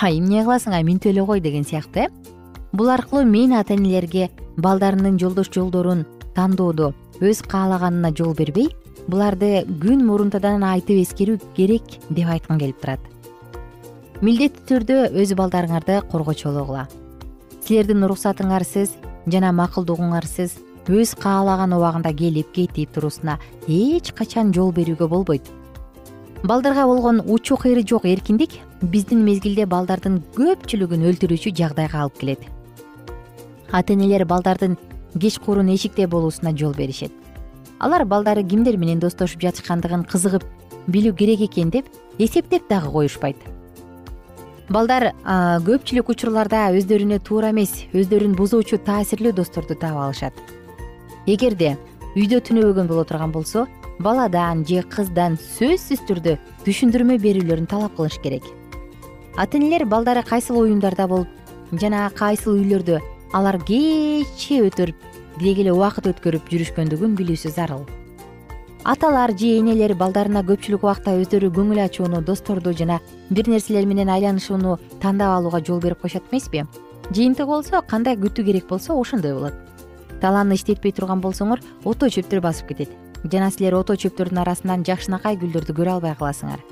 Ай 0.00 0.18
эмне 0.18 0.44
кыласың 0.44 0.74
ай 0.74 0.84
минтип 0.84 1.12
эле 1.12 1.24
кой 1.26 1.40
деген 1.40 1.64
сыяктуу 1.64 2.06
э 2.06 2.37
бул 2.72 2.90
аркылуу 2.90 3.24
мен 3.24 3.52
ата 3.56 3.74
энелерге 3.74 4.28
балдарынын 4.56 5.18
жолдош 5.18 5.50
жолдорун 5.54 6.04
тандоодо 6.34 6.92
өз 7.20 7.42
каалаганына 7.42 8.12
жол 8.16 8.34
бербей 8.34 8.68
буларды 9.08 9.64
күн 9.82 10.04
мурунтадан 10.04 10.64
айтып 10.68 11.00
эскерүү 11.02 11.38
керек 11.56 11.98
деп 12.10 12.28
айткым 12.28 12.58
келип 12.60 12.80
турат. 12.82 13.00
Милдеттүү 14.20 14.66
түрдө 14.68 14.98
өз 15.22 15.32
балдарыңарды 15.38 16.02
коргочулогула 16.10 16.88
силердин 17.64 18.04
уруксатыңарсыз 18.04 18.96
жана 19.32 19.52
макулдугуңарсыз 19.56 20.58
өз 20.88 21.14
каалаган 21.20 21.74
убагында 21.76 22.12
келип 22.16 22.52
кетип 22.52 22.92
туруусуна 22.94 23.38
эч 23.68 24.12
качан 24.16 24.52
жол 24.56 24.72
берүүгө 24.72 25.08
болбойт. 25.08 25.48
Балдарга 26.42 26.86
болгон 26.86 27.20
учу 27.26 27.56
кыйры 27.56 27.82
жок 27.86 28.06
эркиндик 28.06 28.60
биздин 28.82 29.24
мезгилде 29.24 29.66
балдардын 29.66 30.22
көпчүлүгүн 30.36 31.08
өлтүрүүчү 31.10 31.54
жагдайга 31.56 32.04
алып 32.04 32.20
келет 32.20 32.46
ата 33.72 33.92
энелер 33.92 34.24
балдардын 34.24 34.76
кечкурун 35.18 35.68
эшикте 35.74 36.06
болуусуна 36.06 36.56
жол 36.56 36.74
беришет. 36.74 37.12
Алар 37.78 38.04
балдары 38.04 38.42
кимдер 38.42 38.76
менен 38.76 38.98
достошуп 38.98 39.40
жатышкандыгын 39.40 40.04
кызыгып 40.04 40.44
билүү 40.88 41.14
керек 41.14 41.40
экен 41.40 41.70
деп 41.70 41.86
эсептеп 42.18 42.68
дагы 42.68 42.90
коюшпайт. 42.90 43.36
Балдар 44.68 45.12
көпчүлүк 45.64 46.10
учурларда 46.12 46.68
өздөрүнө 46.76 47.20
туура 47.24 47.52
эмес 47.54 47.86
өздөрүн 47.96 48.34
бузуучу 48.36 48.76
таасирлүү 48.84 49.32
досторду 49.32 49.74
таап 49.74 49.96
алышат. 49.96 50.34
Эгерде 51.26 51.76
үйдө 52.16 52.40
түнөбөгөн 52.48 52.88
боло 52.88 53.04
турган 53.04 53.32
болсо 53.32 53.66
баладан 53.98 54.64
же 54.68 54.82
кыздан 54.82 55.38
сөзсүз 55.40 56.04
түрдө 56.08 56.36
түшүндүрмө 56.66 57.16
берүүлөрүн 57.22 57.66
талап 57.66 57.96
кылыш 57.96 58.18
керек. 58.22 58.44
Ата 59.36 59.56
энелер 59.56 59.86
балдары 59.86 60.22
кайсыл 60.22 60.60
оюндарда 60.60 61.06
болуп 61.08 61.28
жана 61.72 62.10
кайсыл 62.14 62.58
үйлөрдө 62.58 63.00
алар 63.32 63.58
кече 63.60 64.62
өтөрүп 64.64 64.96
деги 65.38 65.62
эле 65.62 65.72
убакыт 65.74 66.08
өткөрүп 66.08 66.48
жүрүшкөндүгүн 66.48 67.16
билүүсү 67.18 67.52
зарыл. 67.52 67.84
Аталар 68.88 69.34
же 69.36 69.50
энелер 69.58 69.94
балдарына 69.98 70.40
көпчүлүк 70.48 70.84
убакта 70.86 71.12
өздөрү 71.20 71.50
көңүл 71.52 71.82
ачууну 71.84 72.22
досторду 72.24 72.72
жана 72.72 73.00
бир 73.28 73.48
нерселер 73.48 73.86
менен 73.86 74.08
айланышууну 74.08 74.78
тандап 75.02 75.36
алууга 75.36 75.60
жол 75.60 75.80
берип 75.80 76.00
коюшат 76.00 76.24
эмеспи? 76.32 76.64
Жыйынтыгы 77.10 77.46
болсо 77.46 77.82
кандай 77.82 78.16
күтүү 78.16 78.46
керек 78.46 78.68
болсо 78.68 78.96
ошондой 78.96 79.34
болот. 79.34 79.54
Талааны 80.22 80.54
иштетпей 80.54 80.92
турган 80.92 81.20
болсоңор 81.20 81.60
ото 81.84 82.08
чөптөр 82.08 82.40
басып 82.40 82.72
кетет. 82.72 82.96
Жана 83.24 83.50
силер 83.50 83.76
ото 83.76 83.96
чөптөрдүн 83.96 84.40
арасынан 84.40 84.86
жакшынакай 84.88 85.36
гүлдөрдү 85.36 85.76
көрө 85.76 85.98
албай 85.98 86.16
каласыңар. 86.16 86.64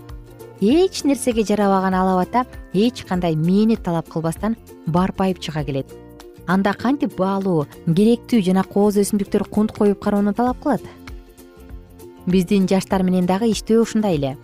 Эч 0.60 1.04
нерсеге 1.04 1.44
жарабаган 1.44 1.94
ала 1.94 2.16
бата 2.16 2.46
эч 2.72 3.04
кандай 3.04 3.36
мээнет 3.36 3.84
талап 3.84 4.08
кылбастан 4.08 4.56
барпайып 4.86 5.38
чыга 5.38 5.64
келет 5.64 6.05
анда 6.46 6.72
кантип 6.72 7.16
баалуу 7.18 7.66
керектүү 7.86 8.42
жана 8.46 8.62
кооз 8.64 8.98
өсүмдүктөр 9.02 9.46
кунт 9.50 9.72
коюп 9.76 10.00
кароону 10.02 10.32
талап 10.34 10.62
кылат? 10.62 10.82
Биздин 12.26 12.66
жаштар 12.70 13.02
менен 13.02 13.26
дагы 13.26 13.50
иштөө 13.52 13.82
ушундай 13.82 14.16
эле. 14.18 14.36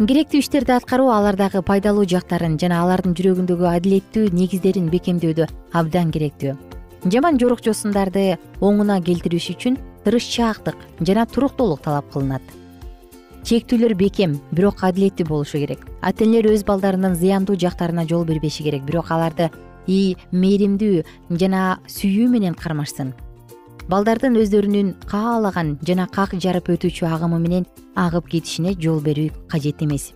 Керектүү 0.00 0.40
иштерди 0.40 0.72
аткаруу 0.72 1.10
алардагы 1.12 1.62
пайдалуу 1.62 2.06
жактарын 2.08 2.56
жана 2.58 2.80
алардын 2.84 3.12
жүрөгүндөгү 3.18 3.66
адилеттүү 3.68 4.30
негиздерин 4.32 4.88
бекемдөөдө 4.90 5.48
абдан 5.76 6.10
керектүү. 6.14 6.56
Жаман 7.04 7.38
жорукчосундарды 7.40 8.38
оңуна 8.60 9.00
келтириш 9.04 9.50
үчүн 9.54 9.76
тырышчаактык 10.04 10.76
жана 11.04 11.26
туруктуулук 11.26 11.82
талап 11.84 12.08
кылынат. 12.12 12.42
Чектүүлөр 13.44 13.94
бекем 13.96 14.38
бирок 14.52 14.82
адилеттүү 14.84 15.26
болушу 15.28 15.60
керек. 15.60 15.86
Ата 16.02 16.24
энелер 16.24 16.50
өз 16.52 16.64
балдарынын 16.68 17.16
зыяндуу 17.16 17.56
жактарына 17.56 18.04
жол 18.08 18.24
бербеши 18.28 18.62
керек. 18.62 18.84
Бирок 18.84 19.10
аларды 19.10 19.50
мээримдүү 19.86 21.02
жана 21.40 21.80
сүйүү 21.86 22.28
менен 22.30 22.54
кармашсын. 22.54 23.14
Балдардын 23.90 24.36
өздөрүнүн 24.38 24.92
каалаган 25.10 25.78
жана 25.86 26.06
как 26.06 26.36
жарып 26.38 26.68
өтүүчү 26.76 27.08
агымы 27.10 27.40
менен 27.42 27.66
агып 27.96 28.28
кетишине 28.30 28.76
жол 28.78 29.00
берүү 29.00 29.30
кажет 29.50 29.82
эмес. 29.82 30.12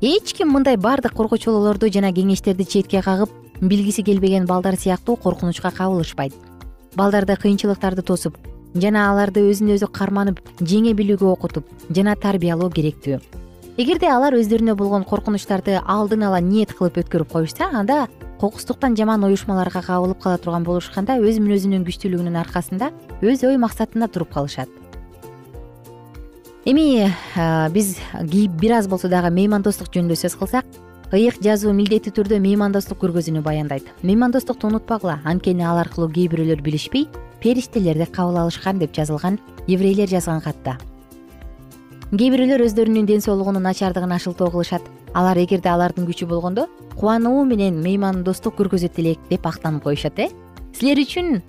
Эч 0.00 0.32
ким 0.32 0.52
мындай 0.54 0.76
баардык 0.76 1.12
коркочолоолорду 1.12 1.90
жана 1.92 2.12
кеңештерди 2.12 2.64
четке 2.64 3.02
кагып 3.02 3.30
билгиси 3.60 4.02
келбеген 4.02 4.46
балдар 4.46 4.76
сыяктуу 4.76 5.16
коркунучка 5.16 5.70
кабылышпайт. 5.70 6.32
Балдарды 6.94 7.36
кыйынчылыктарды 7.36 8.02
тосуп 8.02 8.38
жана 8.74 9.10
аларды 9.10 9.42
өзүн 9.50 9.74
өзү 9.74 9.90
карманып 9.92 10.40
жеңе 10.60 10.94
билүүгө 10.94 11.28
окутуп 11.32 11.68
жана 11.90 12.14
тарбиялоо 12.16 12.70
керектүү. 12.70 13.18
Эгерде 13.78 14.08
алар 14.10 14.34
өздөрүнө 14.34 14.74
болгон 14.74 15.04
коркунучтарды 15.04 15.76
алдын 15.84 16.24
ала 16.26 16.40
ниет 16.40 16.72
кылып 16.74 16.98
өткөрүп 17.04 17.32
коюшса 17.32 17.68
анда 17.72 18.06
кокустуктан 18.40 18.96
жаман 18.96 19.24
уюшмаларга 19.24 19.82
кабылып 19.82 20.22
кала 20.22 20.38
турган 20.38 20.64
болушканда 20.64 21.18
өз 21.18 21.40
мүнөзүнүн 21.42 21.86
күчтүүлүгүнүн 21.86 22.38
аркасында 22.42 22.90
өз 23.22 23.44
ой 23.44 23.56
максатына 23.58 24.08
туруп 24.08 24.32
калышат. 24.34 24.68
Эми 26.64 27.08
биз 27.74 27.96
бир 28.60 28.72
аз 28.78 28.88
болсо 28.88 29.08
дагы 29.08 29.30
меймандостук 29.34 29.88
жөнүндө 29.94 30.18
сөз 30.22 30.36
кылсак 30.38 30.66
ыйык 31.12 31.40
жазуу 31.42 31.72
милдеттүү 31.72 32.12
түрдө 32.12 32.38
меймандостук 32.44 33.00
көргөзүүнү 33.00 33.42
баяндайт. 33.42 33.88
Меймандостукту 34.02 34.68
унутпагыла 34.68 35.20
анткени 35.24 35.64
ал 35.64 35.80
аркылуу 35.80 36.10
кээ 36.12 36.28
бирөөлөр 36.34 36.62
билишпей 36.62 37.08
периштелерди 37.40 38.06
кабыл 38.12 38.38
алышкан 38.44 38.78
деп 38.78 38.94
жазылган 38.94 39.38
еврейлер 39.66 40.08
жазган 40.10 40.40
катта 40.44 40.76
кээ 42.10 42.30
бирөөлөр 42.32 42.64
өздөрүнүн 42.64 43.06
ден 43.06 43.20
соолугунун 43.20 43.62
начардыгына 43.62 44.18
шылтоо 44.18 44.50
кылышат 44.50 44.82
алар 45.18 45.38
эгерде 45.42 45.70
алардын 45.72 46.06
күчү 46.06 46.28
болгондо 46.30 46.68
кубануу 46.94 47.44
менен 47.48 47.80
меймандостук 47.82 48.54
көргөзөт 48.58 48.98
элек 49.02 49.22
деп 49.30 49.46
актанып 49.46 49.82
коюшат 49.84 50.18
э? 50.18 50.28
Силер 50.72 51.02
үчүн 51.02 51.40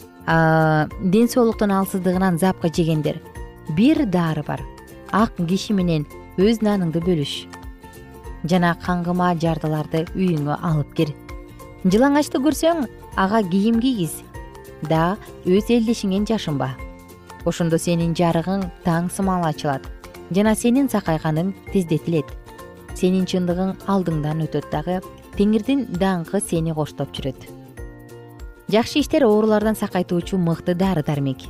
ден 1.13 1.30
соолуктун 1.30 1.72
алсыздыгынан 1.78 2.39
запка 2.41 2.70
жегендер 2.70 3.22
бир 3.78 4.06
дары 4.06 4.44
бар. 4.48 4.62
Ак 5.12 5.38
киши 5.48 5.74
менен 5.74 6.06
өз 6.38 6.62
наныңды 6.65 7.02
бөлүш. 7.06 7.46
Жана 8.50 8.76
каңгыма 8.86 9.34
жардыларды 9.41 10.06
үйүңө 10.15 10.58
алып 10.63 10.94
кир. 10.98 11.13
Жылаңачты 11.86 12.41
көрсөң 12.41 12.86
ага 13.17 13.44
кийим 13.44 13.80
кийгиз. 13.82 14.22
Да 14.89 15.17
өз 15.46 15.70
элдешиңен 15.70 16.26
жашынба 16.30 16.74
ошондо 17.46 17.78
сенин 17.78 18.13
жарыгың 18.17 18.65
таң 18.86 19.10
сымал 19.13 19.46
ачылат. 19.48 19.86
Жана 20.36 20.56
сенин 20.56 20.89
сакайганың 20.89 21.54
тездетилет 21.74 22.30
сенин 23.00 23.26
чындыгың 23.30 23.76
алдыңдан 23.88 24.44
өтөт 24.46 24.68
дагы 24.74 25.00
теңирдин 25.38 25.86
даңкы 26.02 26.42
сени 26.44 26.74
коштоп 26.76 27.14
жүрөт. 27.16 27.48
Жакшы 28.70 29.00
иштер 29.00 29.26
оорулардан 29.26 29.80
сакайтуучу 29.80 30.38
мыкты 30.38 30.76
дары 30.76 31.04
дармек 31.08 31.48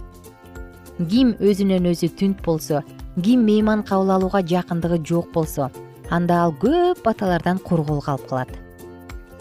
ким 1.07 1.31
өзүнөн 1.39 1.87
өзү 1.93 2.09
түнт 2.19 2.41
болсо 2.43 2.81
ким 3.23 3.45
мейман 3.47 3.83
кабыл 3.87 4.11
алууга 4.17 4.41
жакындыгы 4.43 4.99
жок 5.07 5.31
болсо 5.31 5.69
анда 6.09 6.41
ал 6.43 6.51
көп 6.51 7.03
баталардан 7.05 7.59
кургул 7.59 8.01
калып 8.01 8.27
калат. 8.27 8.51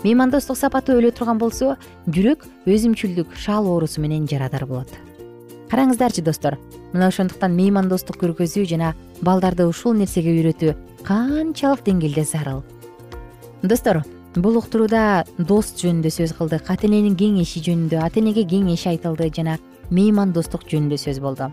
Меймандостук 0.04 0.56
сапаты 0.56 0.94
өлө 0.94 1.10
турган 1.10 1.38
болсо 1.38 1.74
жүрөк 2.06 2.46
өзүмчүлдүк 2.66 3.34
шал 3.34 3.66
оорусу 3.66 4.00
менен 4.00 4.28
жарадар 4.30 4.66
болот 4.66 5.07
караңыздарчы 5.70 6.22
достор 6.24 6.58
мына 6.92 7.08
ошондуктан 7.08 7.54
меймандостук 7.56 8.18
көргөзүү 8.22 8.66
жана 8.68 8.94
балдарды 9.22 9.66
ушул 9.68 9.94
нерсеге 9.94 10.32
үйрөтүү 10.36 10.74
канчалык 11.04 11.84
деңгээлде 11.86 12.24
зарыл. 12.24 12.62
Достор 13.62 14.02
бул 14.36 14.58
уктурууда 14.60 15.24
дос 15.38 15.72
жөнүндө 15.80 16.12
сөз 16.14 16.34
кылдык 16.38 16.68
ата 16.70 16.86
эненин 16.86 17.16
кеңеши 17.18 17.62
жөнүндө 17.64 18.00
ата 18.04 18.20
энеге 18.20 18.44
кеңеш 18.48 18.86
айтылды 18.90 19.30
жана 19.34 19.58
меймандостук 19.90 20.68
жөнүндө 20.68 20.98
сөз 21.00 21.20
болду. 21.20 21.50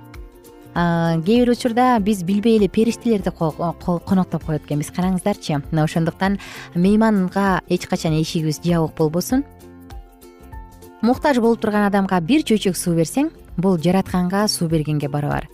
Кээ 0.75 1.23
бир 1.23 1.49
учурда 1.53 1.99
биз 2.03 2.23
билбей 2.27 2.57
эле 2.57 2.67
периштелерди 2.67 3.31
коноктоп 3.31 4.43
коет 4.43 4.65
экенбиз. 4.65 4.91
Караңыздарчы 4.91 5.61
мына 5.71 5.85
ошондуктан 5.85 6.37
мейманга 6.75 7.61
эч 7.69 7.87
качан 7.87 8.11
эшигибиз 8.21 8.59
жабык 8.59 8.97
болбосун. 8.97 9.45
Муктаж 11.01 11.39
болуп 11.39 11.61
турган 11.61 11.87
адамга 11.87 12.19
бир 12.19 12.43
чөйчөк 12.43 12.75
суу 12.75 12.95
берсең 12.95 13.31
бул 13.57 13.77
жаратканга 13.77 14.47
суу 14.47 14.67
бергенге 14.69 15.09
барабар 15.09 15.49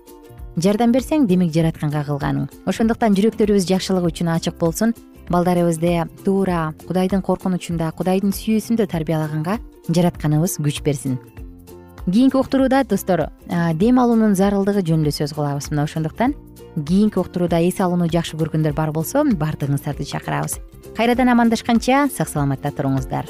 жардам 0.57 0.91
берсең 0.91 1.27
демек 1.27 1.53
жаратканга 1.55 2.03
кылганың. 2.07 2.49
Ошондуктан 2.67 3.15
жүрөктөрүбүз 3.15 3.67
жакшылык 3.69 4.09
үчүн 4.09 4.31
ачык 4.35 4.57
болсун. 4.59 4.93
Балдарыбызды 5.31 6.09
туура 6.25 6.73
кудайдын 6.87 7.21
коркунучунда 7.23 7.91
кудайдын 7.95 8.33
сүйүүсүндө 8.35 8.87
тарбиялаганга 8.91 9.59
жаратканыбыз 9.87 10.57
күч 10.59 10.81
берсин. 10.83 11.19
Кийинки 12.05 12.35
уктурууда 12.35 12.83
достор 12.83 13.29
дем 13.79 13.99
алуунун 14.01 14.35
зарылдыгы 14.35 14.83
жөнүндө 14.83 15.15
сөз 15.15 15.35
кылабыз 15.37 15.71
мына. 15.71 15.85
Ошондуктан 15.87 16.35
кийинки 16.75 17.19
уктурууда 17.21 17.61
эс 17.63 17.79
алууну 17.79 18.09
жакшы 18.11 18.35
көргөндөр 18.35 18.75
бар 18.75 18.91
болсо 18.91 19.23
баардыгыңыздарды 19.23 20.03
чакырабыз. 20.03 20.59
Кайрадан 20.97 21.31
амандашканча 21.31 22.09
сак 22.11 22.27
саламатта 22.27 22.73
туруңуздар 22.75 23.29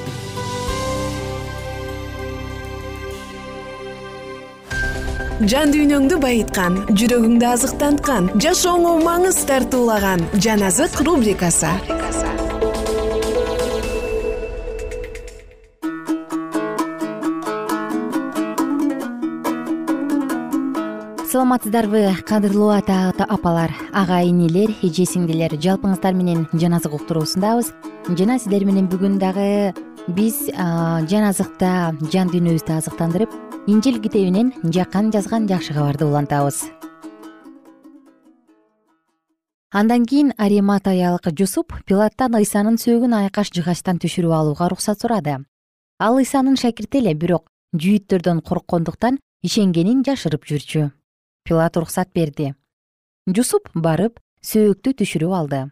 жан 5.49 5.71
дүйнөңдү 5.73 6.17
байыткан 6.21 6.75
жүрөгүңдү 6.93 7.45
азыктанткан 7.49 8.27
жашооңо 8.43 8.91
маңыз 9.01 9.39
тартуулаган 9.49 10.21
жан 10.37 10.61
азык 10.67 10.99
рубрикасы. 11.01 11.71
Саламатсыздарбы 21.31 22.11
кадырлуу 22.27 22.69
ата 22.75 23.13
апалар 23.25 23.73
ага 23.93 24.21
энелер 24.21 24.75
эже 24.83 25.07
сиңдилер 25.09 25.57
жалпыңыздар 25.57 26.13
менен 26.13 26.45
жан 26.53 26.77
азык 26.77 26.93
уктуруусундабыз. 26.99 27.73
Жана 28.13 28.37
сиздер 28.37 28.65
менен 28.65 28.91
бүгүн 28.91 29.17
дагы 29.17 29.73
биз 30.07 30.51
жан 30.53 31.31
азыкта 31.31 31.95
жан 32.13 32.29
дүйнөбүздү 32.29 32.77
азыктандырып 32.77 33.50
инжил 33.67 34.01
китебинен 34.01 34.53
жакан 34.73 35.11
жазган 35.11 35.47
жакшы 35.47 35.73
кабарды 35.73 36.05
улантабыз. 36.05 36.71
Андан 39.71 40.05
кийин 40.05 40.33
ариматаялык 40.37 41.29
жусуп 41.37 41.73
пилаттан 41.85 42.35
ыйсанын 42.35 42.79
сөөгүн 42.81 43.13
айкаш 43.19 43.53
жыгачтан 43.53 44.01
түшүрүп 44.01 44.33
алууга 44.33 44.65
уруксат 44.65 44.99
сурады. 44.99 45.45
Ал 45.99 46.17
ыйсанын 46.17 46.57
шакирти 46.57 46.97
эле 46.97 47.13
бирок 47.13 47.51
жүйүттөрдөн 47.77 48.41
корккондуктан 48.41 49.19
ишенгенин 49.43 50.01
жашырып 50.03 50.43
жүрчү. 50.49 50.89
Пилат 51.45 51.77
уруксат 51.77 52.09
берди. 52.13 52.55
Жусуп 53.29 53.69
барып 53.75 54.19
сөөктү 54.41 54.97
түшүрүп 54.97 55.37
алды. 55.37 55.65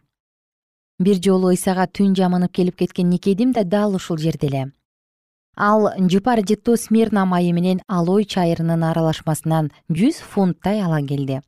Бир 0.99 1.17
жолу 1.17 1.49
ыйсага 1.49 1.87
түн 1.87 2.13
жамынып 2.13 2.53
келип 2.53 2.77
кеткен 2.77 3.09
никедим 3.09 3.51
да 3.51 3.63
дал 3.63 3.95
ушул 3.95 4.17
жерде 4.17 4.47
эле 4.47 4.69
ал 5.59 5.89
жыпар 6.07 6.39
жыттуу 6.47 6.77
смирна 6.79 7.25
майы 7.27 7.51
менен 7.51 7.81
алой 7.87 8.23
чайырынын 8.23 8.83
аралашмасынан 8.89 9.67
жүз 9.91 10.21
фунттай 10.23 10.79
ала 10.79 11.01
келди. 11.03 11.41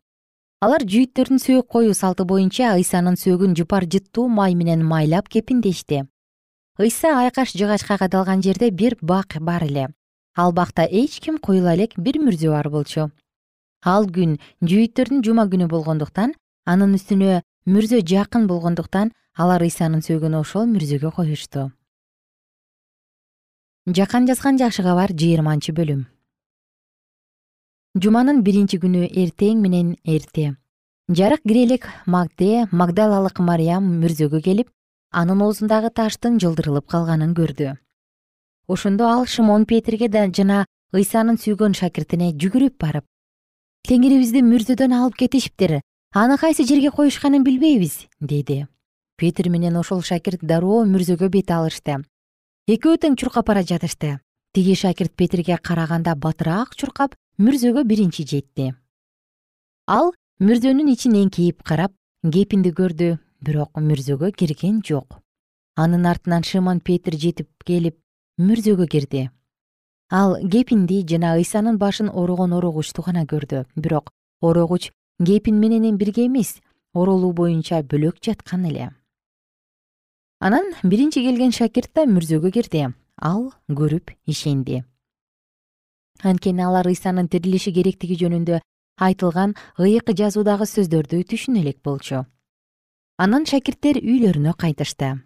Алар 0.59 0.83
жүйүттөрдүн 0.83 1.39
сөөк 1.39 1.69
коюу 1.71 1.95
салты 1.95 2.25
боюнча 2.27 2.75
ыйсанын 2.75 3.15
сөөгүн 3.15 3.55
жыпар 3.55 3.87
жыттуу 3.87 4.27
май 4.27 4.53
менен 4.53 4.83
майлап 4.83 5.31
кепиндешти. 5.31 6.03
Ыйса 6.77 7.15
айкаш 7.23 7.55
жыгачка 7.55 7.97
кадалган 7.97 8.43
жерде 8.43 8.69
бир 8.69 8.97
бак 9.01 9.39
бар 9.39 9.63
эле. 9.63 9.87
Ал 10.35 10.51
бакта 10.51 10.83
эч 10.83 11.19
ким 11.21 11.37
куюла 11.37 11.73
элек 11.73 11.95
бир 11.97 12.19
мүрзө 12.19 12.51
бар 12.51 12.69
болчу. 12.69 13.09
Ал 13.85 14.11
күн 14.11 14.37
жүйүттөрдүн 14.61 15.23
жума 15.23 15.47
күнү 15.47 15.71
болгондуктан 15.71 16.35
анын 16.65 16.99
үстүнө 16.99 17.41
мүрзө 17.65 18.03
жакын 18.03 18.47
болгондуктан 18.51 19.15
алар 19.37 19.63
ыйсанын 19.63 20.03
сөөгүн 20.03 20.35
ошол 20.43 20.67
мүрзөгө 20.67 21.15
коюшту 21.15 21.71
жакан 23.87 24.27
жазган 24.27 24.59
жакшы 24.61 24.83
кабар 24.85 25.09
жыйырманчы 25.09 25.73
бөлүм. 25.73 26.05
Жуманын 27.97 28.43
биринчи 28.45 28.77
күнү 28.77 29.07
эртең 29.09 29.57
менен 29.57 29.95
эрте. 30.05 30.55
Жарык 31.09 31.41
кире 31.41 31.63
элек 31.65 31.87
магде 32.05 32.67
магдалалык 32.71 33.39
мариям 33.41 33.87
мүрзөгө 34.03 34.41
келип 34.45 34.69
анын 35.11 35.41
оозундагы 35.41 35.89
таштын 35.89 36.37
жылдырылып 36.37 36.85
калганын 36.85 37.33
көрдү. 37.33 37.73
Ошондо 38.67 39.09
ал 39.09 39.25
шымон 39.25 39.65
петирге 39.65 40.09
да 40.09 40.27
жана 40.29 40.65
ыйсанын 40.93 41.41
сүйгөн 41.41 41.73
шакиртине 41.73 42.31
жүгүрүп 42.37 42.77
барып 42.77 43.05
теңирибизди 43.89 44.45
мүрзөдөн 44.45 44.93
алып 44.93 45.17
кетишиптир 45.25 45.79
аны 46.13 46.37
кайсы 46.37 46.67
жерге 46.69 46.91
коюшканын 46.93 47.43
билбейбиз 47.43 48.05
деди. 48.19 48.67
Петир 49.17 49.49
менен 49.49 49.75
ошол 49.75 50.05
шакирт 50.05 50.45
дароо 50.45 50.85
мүрзөгө 50.85 51.33
бет 51.33 51.49
алышты 51.49 51.97
экөө 52.71 52.99
тең 53.03 53.17
чуркап 53.19 53.49
бара 53.49 53.63
жатышты. 53.67 54.19
Тиги 54.55 54.75
шакирт 54.79 55.11
петирге 55.19 55.57
караганда 55.57 56.13
батыраак 56.15 56.75
чуркап 56.79 57.15
мүрзөгө 57.37 57.83
биринчи 57.83 58.23
жетти. 58.23 58.69
Ал 59.87 60.13
мүрзөнүн 60.39 60.91
ичин 60.93 61.17
эңкейип 61.19 61.65
карап 61.67 61.91
кепинди 62.23 62.71
көрдү 62.71 63.17
бирок 63.43 63.75
мүрзөгө 63.75 64.31
кирген 64.39 64.79
жок. 64.87 65.19
Анын 65.75 66.07
артынан 66.07 66.47
шымон 66.47 66.79
петир 66.79 67.19
жетип 67.19 67.49
келип 67.67 67.97
мүрзөгө 68.39 68.87
кирди. 68.87 69.25
Ал 70.11 70.37
кепинди 70.39 71.03
жана 71.07 71.35
ыйсанын 71.41 71.77
башын 71.77 72.07
орогон 72.07 72.53
орогучту 72.53 73.03
гана 73.03 73.25
көрдү. 73.25 73.65
Бирок 73.75 74.13
орогуч 74.39 74.91
кепин 75.25 75.59
менен 75.59 75.97
бирге 75.97 76.27
эмес 76.27 76.61
оролуу 76.93 77.33
боюнча 77.33 77.83
бөлөк 77.83 78.23
жаткан 78.23 78.65
эле 78.65 78.91
анан 80.41 80.73
биринчи 80.83 81.21
келген 81.21 81.51
шакирт 81.53 81.93
да 81.95 82.07
мүрзөгө 82.09 82.49
кирди. 82.51 82.87
Ал 83.21 83.51
көрүп 83.69 84.09
ишенди. 84.25 84.81
Анткени 86.23 86.63
алар 86.65 86.87
ыйсанын 86.89 87.29
тирилиши 87.29 87.71
керектиги 87.71 88.17
жөнүндө 88.17 88.57
айтылган 89.05 89.53
ыйык 89.77 90.09
жазуудагы 90.17 90.65
сөздөрдү 90.65 91.21
түшүнө 91.29 91.61
элек 91.61 91.77
болчу. 91.85 92.25
Анан 93.21 93.45
шакирттер 93.45 94.01
үйлөрүнө 94.01 94.55
кайтышты. 94.57 95.21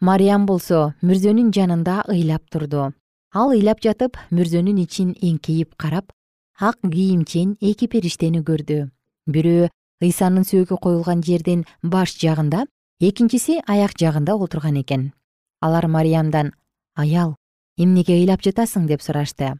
Мариям 0.00 0.44
болсо 0.44 0.92
мүрзөнүн 1.00 1.50
жанында 1.56 2.02
ыйлап 2.12 2.44
турду. 2.52 2.92
Ал 3.32 3.56
ыйлап 3.56 3.80
жатып 3.80 4.20
мүрзөнүн 4.28 4.84
ичин 4.84 5.16
эңкейип 5.16 5.72
карап 5.80 6.12
ак 6.60 6.76
кийимчен 6.84 7.56
эки 7.60 7.88
периштени 7.88 8.44
көрдү. 8.44 8.90
Бирөө 9.24 9.70
ыйсанын 10.04 10.44
сөөгү 10.44 10.76
коюлган 10.84 11.24
жердин 11.24 11.64
баш 11.82 12.12
жагында 12.20 12.66
экинчиси 13.00 13.60
аяк 13.66 13.92
жагында 14.00 14.34
отурган 14.40 14.80
экен. 14.80 15.12
Алар 15.60 15.86
мариямдан 15.86 16.54
аял 16.94 17.36
эмнеге 17.76 18.14
ыйлап 18.16 18.40
жатасың? 18.40 18.86
деп 18.86 19.02
сурашты. 19.02 19.58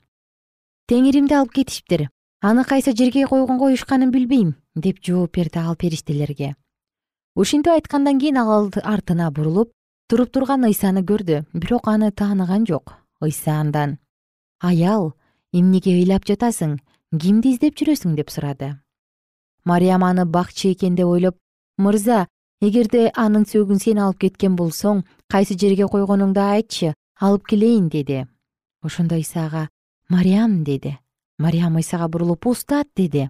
Теңиримди 0.88 1.35
алып 1.37 1.53
кетишиптир 1.53 2.09
аны 2.40 2.64
кайсы 2.64 2.94
жерге 2.96 3.27
койгон 3.27 3.59
коюшканын 3.59 4.11
билбейм 4.11 4.55
деп 4.75 5.03
жооп 5.05 5.37
берди 5.37 5.59
ал 5.59 5.77
периштелерге. 5.77 6.55
Ушинтип 7.35 7.72
айткандан 7.72 8.18
кийин 8.18 8.38
ал 8.38 8.70
артына 8.83 9.31
бурулуп 9.31 9.72
туруп 10.09 10.33
турган 10.33 10.64
ыйсаны 10.64 11.05
көрдү 11.05 11.44
бирок 11.53 11.88
аны 11.88 12.12
тааныган 12.12 12.64
жок. 12.66 12.94
Ыйса 13.20 13.61
андан 13.61 13.99
аял 14.61 15.12
эмнеге 15.53 15.92
ыйлап 15.92 16.25
жатасың? 16.25 16.79
Кимди 17.12 17.53
издеп 17.53 17.77
жүрөсүң? 17.77 18.16
деп 18.16 18.31
сурады. 18.31 18.81
Мариям 19.64 20.05
аны 20.05 20.25
бакчы 20.25 20.72
экен 20.72 20.96
деп 20.96 21.07
ойлоп 21.07 21.37
мырза 21.77 22.29
эгерде 22.61 23.11
анын 23.14 23.45
сөөгүн 23.45 23.81
сен 23.83 23.99
алып 24.01 24.23
кеткен 24.25 24.57
болсоң 24.57 25.03
кайсы 25.29 25.57
жерге 25.61 25.88
койгонуңду 25.92 26.40
айтчы 26.40 26.95
алып 27.21 27.47
келейин 27.53 27.88
деди. 27.88 28.27
Ошондо 28.83 29.16
ыйса 29.16 29.47
ага 29.47 29.69
мариям 30.09 30.64
деди. 30.64 30.99
Мариям 31.38 31.77
ыйсага 31.77 32.09
бурулуп 32.09 32.47
устат 32.47 32.88
деди. 32.97 33.29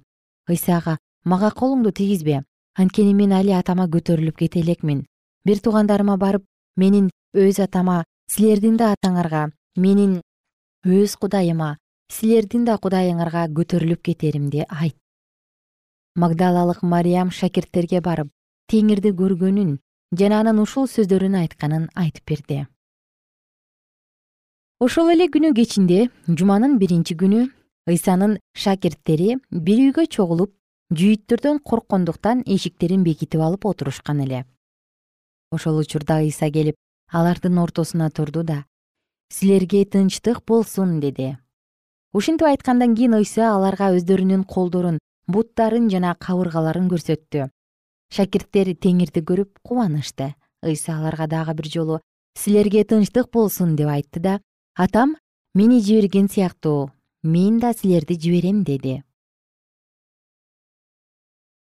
Ыйса 0.49 0.77
ага 0.77 0.99
мага 1.25 1.51
колуңду 1.51 1.93
тийгизбе 1.93 2.45
анткени 2.75 3.15
мен 3.15 3.33
али 3.33 3.51
атама 3.51 3.87
көтөрүлүп 3.87 4.37
кете 4.37 4.61
элекмин. 4.61 5.07
Бир 5.45 5.59
туугандарыма 5.59 6.17
барып 6.17 6.45
менин 6.77 7.11
өз 7.35 7.59
атама 7.63 8.05
силердин 8.31 8.77
да 8.77 8.93
атаңарга 8.95 9.51
менин 9.77 10.21
өз 10.85 11.17
кудайыма 11.19 11.77
силердин 12.13 12.65
да 12.65 12.79
кудайыңарга 12.79 13.49
көтөрүлүп 13.59 14.03
кетеримди 14.03 14.67
айт. 14.69 14.97
Магдалалык 16.15 16.83
мариям 16.83 17.31
шакирттерге 17.31 18.01
барып 18.01 18.31
теңирди 18.73 19.13
көргөнүн 19.21 19.77
жана 20.19 20.41
анын 20.43 20.59
ушул 20.63 20.89
сөздөрүн 20.91 21.37
айтканын 21.43 21.87
айтып 21.95 22.27
берди. 22.33 22.67
Ошол 24.83 25.13
эле 25.15 25.29
күнү 25.33 25.53
кечинде 25.55 26.09
жуманын 26.27 26.77
биринчи 26.81 27.15
күнү 27.21 27.47
ыйсанын 27.89 28.37
шакирттери 28.59 29.39
бир 29.51 29.83
үйгө 29.87 30.07
чогулуп 30.17 30.53
жүйүттөрдөн 30.99 31.63
корккондуктан 31.63 32.43
эшиктерин 32.47 33.07
бекитип 33.07 33.41
алып 33.41 33.67
отурушкан 33.71 34.21
эле. 34.27 34.45
Ошол 35.51 35.79
учурда 35.81 36.21
ыйса 36.27 36.51
келип 36.51 36.77
алардын 37.13 37.59
ортосуна 37.59 38.11
турду 38.11 38.43
да 38.43 38.65
силерге 39.31 39.85
тынчтык 39.85 40.43
болсун 40.47 41.01
деди. 41.01 41.37
Ушинтип 42.13 42.47
айткандан 42.47 42.95
кийин 42.97 43.15
ыйса 43.15 43.55
аларга 43.55 43.93
өздөрүнүн 43.95 44.45
колдорун 44.45 44.99
буттарын 45.27 45.89
жана 45.91 46.15
кабыргаларын 46.19 46.91
көрсөттү 46.91 47.51
шакирттер 48.11 48.75
теңирди 48.75 49.23
көрүп 49.23 49.59
кубанышты 49.63 50.35
ыйса 50.63 50.99
аларга 50.99 51.27
дагы 51.27 51.55
бир 51.55 51.69
жолу 51.71 52.01
силерге 52.39 52.85
тынчтык 52.85 53.31
болсун 53.33 53.77
деп 53.77 53.89
айтты 53.89 54.21
да 54.21 54.41
атам 54.75 55.17
мени 55.55 55.81
жиберген 55.81 56.29
сыяктуу 56.29 56.93
мен 57.23 57.59
да 57.59 57.73
силерди 57.73 58.19
жиберем 58.21 58.63
деди. 58.65 59.03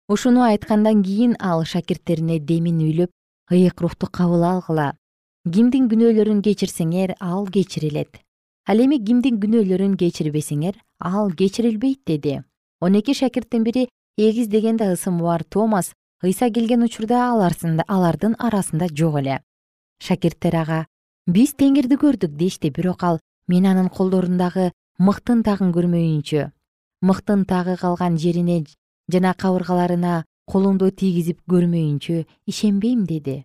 Ушуну 0.09 0.41
айткандан 0.43 1.03
кийин 1.03 1.35
ал 1.39 1.63
шакирттерине 1.63 2.39
демин 2.39 2.79
үйлөп 2.81 3.11
ыйык 3.51 3.81
рухту 3.81 4.07
кабыл 4.07 4.43
алгыла. 4.43 4.97
Кимдин 5.45 5.87
күнөөлөрүн 5.91 6.41
кечирсеңер 6.43 7.15
ал 7.19 7.47
кечирилет. 7.47 8.19
Ал 8.67 8.79
эми 8.83 8.97
кимдин 8.99 9.39
күнөөлөрүн 9.39 9.95
кечирбесеңер 9.95 10.75
ал 10.99 11.31
кечирилбейт 11.31 12.01
деди. 12.05 12.43
Он 12.81 12.95
эки 12.99 13.13
шакирттин 13.13 13.63
бири 13.63 13.89
эгиз 14.17 14.47
деген 14.47 14.77
да 14.77 14.91
ысымы 14.93 15.23
бар 15.23 15.43
томас 15.43 15.93
ыйса 16.23 16.49
келген 16.49 16.83
учурда 16.83 17.31
алардын 17.31 18.35
арасында 18.39 18.87
жок 18.95 19.17
эле. 19.19 19.41
Шакирттер 19.99 20.55
ага 20.55 20.79
биз 21.27 21.53
теңирди 21.59 21.97
көрдүк 21.99 22.37
дешти 22.39 22.71
бирок 22.71 23.03
ал 23.03 23.19
мен 23.47 23.65
анын 23.65 23.89
колдорундагы 23.89 24.71
мыктын 24.99 25.43
мыктын 27.03 27.45
тагы 27.45 27.75
калган 27.77 28.17
жерине 28.17 28.63
жана 29.11 29.33
кабыргаларына 29.33 30.23
колумду 30.47 30.89
тийгизип 30.91 31.41
көрмөйүнчө 31.51 32.25
ишенбейм 32.47 33.03
деди. 33.05 33.43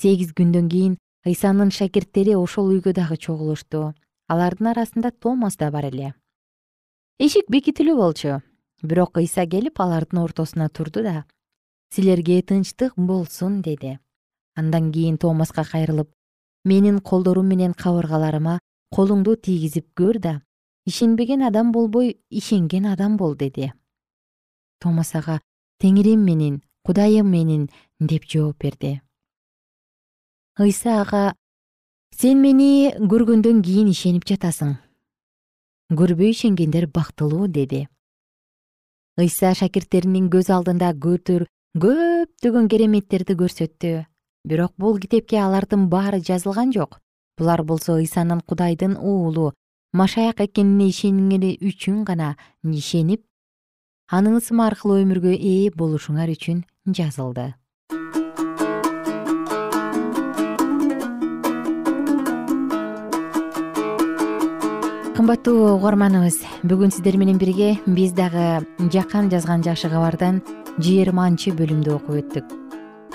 Сегиз 0.00 0.30
күндөн 0.38 0.68
кийин 0.70 0.98
ыйсанын 1.26 1.72
шакирттери 1.74 2.36
ошол 2.36 2.70
үйгө 2.76 2.92
дагы 2.94 3.16
чогулушту. 3.16 3.94
Алардын 4.28 4.70
арасында 4.70 5.10
томас 5.10 5.56
да 5.56 5.72
бар 5.72 5.90
эле. 5.90 6.14
Эшик 7.18 7.50
бекитилүү 7.50 7.96
болчу 7.96 8.38
бирок 8.82 9.18
ыйса 9.18 9.46
келип 9.46 9.80
алардын 9.80 10.22
ортосуна 10.22 10.68
турду 10.68 11.02
да 11.02 11.24
силерге 11.90 12.42
тынчтык 12.42 12.94
болсун 12.96 13.62
деди. 13.62 13.98
Андан 14.54 14.92
кийин 14.92 15.18
томаска 15.18 15.64
кайрылып 15.64 16.10
менин 16.64 17.00
колдорум 17.00 17.46
менен 17.46 17.72
кабыргаларыма 17.72 18.58
колуңду 18.94 19.36
тийгизип 19.36 19.86
көр 19.94 20.18
да 20.18 20.42
ишенбеген 20.86 21.42
адам 21.42 21.72
болбой 21.72 22.20
ишенген 22.30 22.86
адам 22.86 23.16
бол 23.16 23.34
деди. 23.34 23.72
Томас 24.80 25.14
ага 25.14 25.40
теңирим 25.82 26.24
менин 26.24 26.62
кудайым 26.84 27.30
менин 27.30 27.68
деп 28.00 28.24
жооп 28.24 28.58
берди. 28.62 29.00
Ыйса 30.58 31.00
ага 31.02 31.34
сен 32.14 32.42
мени 32.42 32.94
көргөндөн 32.98 33.62
кийин 33.62 33.90
ишенип 33.90 34.26
жатасың. 34.26 34.76
Көрбөй 35.90 36.30
ишенгендер 36.30 36.86
бактылуу 36.86 37.48
деди 37.48 37.88
ыйса 39.18 39.54
шакирттеринин 39.54 40.30
көз 40.30 40.50
алдында 40.54 40.92
көптөгөн 41.78 42.68
кереметтерди 42.72 43.34
көрсөттү. 43.38 44.06
Бирок 44.48 44.72
бул 44.78 44.98
китепке 44.98 45.38
алардын 45.42 45.88
баары 45.92 46.20
жазылган 46.24 46.72
жок. 46.72 46.98
Булар 47.38 47.62
болсо 47.62 47.98
ыйсанын 48.00 48.40
кудайдын 48.40 48.96
уулу 48.96 49.52
машаяк 49.92 50.40
экенине 50.40 50.88
ишенгени 50.90 51.56
үчүн 51.60 52.04
гана 52.04 52.36
ишенип 52.64 53.22
анын 54.08 54.36
ысымы 54.40 54.66
аркылуу 54.66 55.00
өмүргө 55.04 55.32
ээ 55.36 55.70
болушуңар 55.76 56.32
үчүн 56.34 56.64
жазылды 56.86 57.54
кымбаттуу 65.18 65.72
угарманыбыз 65.74 66.36
бүгүн 66.70 66.92
сиздер 66.94 67.16
менен 67.18 67.40
бирге 67.42 67.72
биз 67.90 68.12
дагы 68.14 68.62
жакан 68.94 69.26
жазган 69.32 69.64
жакшы 69.66 69.88
кабардан 69.90 70.36
жыйырманчы 70.78 71.50
бөлүмдү 71.58 71.90
окуп 71.96 72.20
өттүк. 72.20 72.52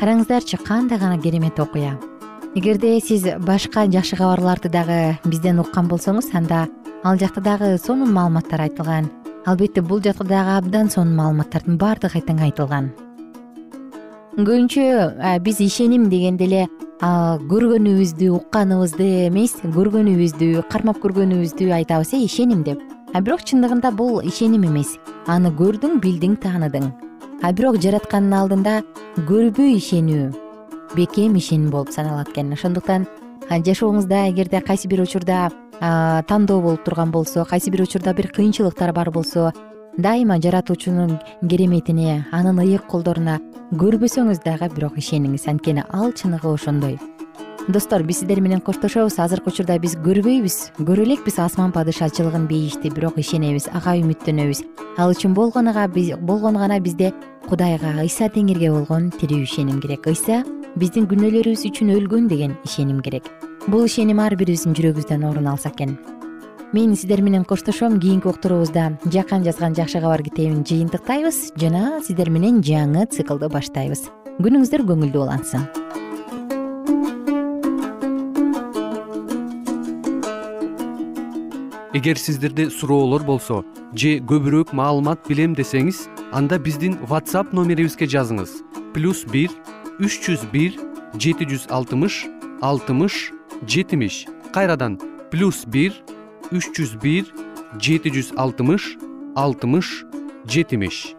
Караңыздарчы 0.02 0.60
кандай 0.68 1.00
гана 1.00 1.16
керемет 1.16 1.62
окуя. 1.63 1.94
Эгерде 2.60 3.00
сиз 3.00 3.24
башка 3.48 3.86
жакшы 3.88 4.20
кабарларды 4.20 4.68
дагы 4.68 5.16
бизден 5.24 5.63
уккан 5.63 5.88
болсоңуз 5.88 6.28
анда 6.36 6.66
ал 7.06 7.16
жакта 7.16 7.39
дагы 7.39 7.78
сонун 7.78 8.12
маалыматтар 8.12 8.68
айтылган. 8.68 9.08
Албетте 9.46 9.80
бул 9.80 10.04
жакта 10.04 10.28
дагы 10.28 10.58
абдан 10.58 10.92
сонун 10.92 11.16
маалыматтардын 11.16 11.80
баардыгы 11.80 12.20
тең 12.20 12.44
айтылган. 12.50 12.92
Көбүнчө 14.36 15.39
биз 15.39 15.63
ишеним 15.63 16.10
дегенде 16.12 16.52
эле 16.52 16.68
көргөнүбүздү 17.04 18.30
укканыбызды 18.38 19.08
эмес 19.28 19.58
көргөнүбүздү 19.76 20.63
кармап 20.72 21.02
көргөнүбүздү 21.04 21.72
айтабыз 21.76 22.13
э 22.13 22.24
ишеним 22.24 22.63
деп. 22.63 22.80
А 23.13 23.22
бирок 23.22 23.42
чындыгында 23.44 23.92
бул 23.92 24.22
ишеним 24.24 24.63
эмес. 24.63 24.98
Аны 25.28 25.52
көрдүң 25.52 26.00
билдиң 26.00 26.38
тааныдың 26.39 26.92
а 27.44 27.52
бирок 27.52 27.76
жараткандын 27.84 28.38
алдында 28.39 28.76
көрбөй 29.28 29.76
ишенүү 29.76 30.32
бекем 30.96 31.36
ишеним 31.36 31.70
болуп 31.72 31.92
саналат 31.92 32.30
экен. 32.32 32.54
Ошондуктан 32.54 33.06
жашооңузда 33.50 34.30
эгерде 34.32 34.62
кайсы 34.62 34.88
бир 34.88 35.02
учурда 35.04 35.50
тандоо 36.28 36.62
болуп 36.62 36.86
турган 36.86 37.12
болсо 37.12 37.44
кайсы 37.44 37.70
бир 37.70 37.82
учурда 37.82 38.13
бир 38.13 38.32
кыйынчылыктар 38.32 38.94
бар 38.94 39.12
болсо 39.12 39.52
дайыма 39.97 40.39
жаратуучунун 40.41 41.19
кереметине 41.49 42.25
анын 42.32 42.60
ыйык 42.60 42.88
колдоруна 42.89 43.39
көрбөсөңүз 43.71 44.41
дагы 44.45 44.69
бирок 44.73 44.97
ишениңиз. 44.97 45.45
Анткени 45.47 45.84
ал 45.91 46.13
чыныгы 46.13 46.49
ошондой. 46.49 46.99
Достор 47.67 48.03
биз 48.03 48.19
сиздер 48.19 48.41
менен 48.41 48.60
коштошобуз. 48.60 49.19
Азыркы 49.19 49.49
учурда 49.49 49.77
биз 49.79 49.95
көрбөйбүз. 49.95 50.73
Көрө 50.79 51.06
элекпиз. 51.06 51.38
Асман 51.39 51.71
падышачылыгын 51.71 52.47
бейишти 52.47 52.89
бирок 52.89 53.17
ишенебиз 53.17 53.69
ага 53.71 53.95
үмүттөнөбүз. 54.01 54.63
Ал 54.97 55.13
үчүн 55.13 55.34
болгону 55.34 56.60
гана 56.60 56.79
бизде 56.79 57.13
кудайга 57.47 57.93
ыйса 58.01 58.29
теңирге 58.29 58.71
болгон 58.71 59.12
тирүү 59.12 59.43
ишеним 59.43 59.79
керек. 59.79 60.08
Ыйса 60.08 60.43
биздин 60.75 61.06
күнөөлөрүбүз 61.08 61.67
үчүн 61.69 61.93
өлгөн 61.95 62.27
деген 62.27 62.58
ишеним 62.65 63.01
керек. 63.01 63.29
Бул 63.67 63.86
ишеним 63.86 64.19
ар 64.19 64.36
бирибиздин 64.36 64.73
жүрөгүбүздөн 64.73 65.29
орун 65.29 65.47
алса 65.47 65.69
экен 65.69 65.97
мен 66.73 66.95
сиздер 66.95 67.21
менен 67.21 67.45
коштошом 67.45 67.99
кийинки 67.99 68.27
уктуруубузда 68.27 68.97
жакан 69.05 69.43
жазган 69.43 69.75
жакшы 69.75 69.99
кабар 70.01 70.23
китебин 70.23 70.63
жыйынтыктайбыз 70.65 71.53
жана 71.55 72.01
сиздер 72.01 72.31
менен 72.33 72.63
жаңы 72.65 73.05
циклды 73.13 73.45
баштайбыз. 73.45 74.07
Күнүңүздөр 74.41 74.81
көңүлдүү 74.89 75.21
улансын. 75.21 75.67
Эгер 81.93 82.17
сиздерде 82.17 82.71
суроолор 82.73 83.21
болсо 83.21 83.62
же 83.93 84.17
көбүрөөк 84.17 84.73
маалымат 84.73 85.29
билем 85.29 85.53
десеңиз 85.53 86.07
анда 86.33 86.57
биздин 86.57 86.97
whatsapp 87.05 87.53
номерибизге 87.53 88.09
жазыңыз. 88.09 88.49
Плюс 88.95 89.21
бир 89.29 89.53
үч 90.01 90.17
жүз 90.25 90.49
бир 90.49 90.81
жети 91.21 91.45
жүз 91.45 91.69
алтымыш 91.69 92.25
алтымыш 92.65 93.29
жетимиш. 93.67 94.25
Кайрадан 94.51 94.97
плюс 95.29 95.67
бир 95.69 95.93
үч 96.54 96.70
жүз 96.78 96.94
бир 97.02 97.26
жети 97.82 98.12
жүз 98.13 98.36
алтымыш 98.38 98.94
алтымыш 99.36 100.04
жетимиш. 100.46 101.16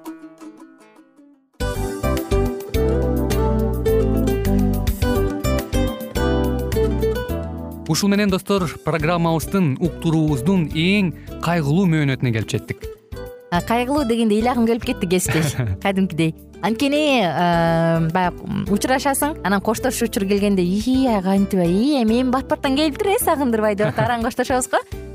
Ушун 7.88 8.11
менен 8.14 8.31
достор 8.31 8.64
программабыздын 8.87 9.75
уктуруубуздун 9.83 10.68
эң 10.73 11.12
кайгылуу 11.44 11.85
мөөнөтүнө 11.90 12.33
келип 12.35 12.51
жеттик. 12.55 12.87
Кайгылуу 13.68 14.07
дегенде 14.09 14.38
ыйлагым 14.38 14.66
келип 14.66 14.87
кетти 14.87 15.07
кесиптеш. 15.11 15.55
Кадимкидей. 15.85 16.35
Анткени 16.64 17.20
баягы 18.14 18.64
учурашасың 18.73 19.42
анан 19.44 19.61
коштошуу 19.61 20.09
учур 20.09 20.25
келгенде 20.31 20.64
ии 20.64 21.11
кантип 21.23 21.61
ии 21.66 22.01
эми 22.03 22.23
бат 22.31 22.49
баттан 22.49 22.75
келиптир 22.77 23.14
э 23.14 23.18
сагындырбай 23.20 23.77
деп 23.77 23.88
атып 23.92 24.07
араң 24.07 24.25
коштошобуз 24.25 24.70
го 24.73 24.81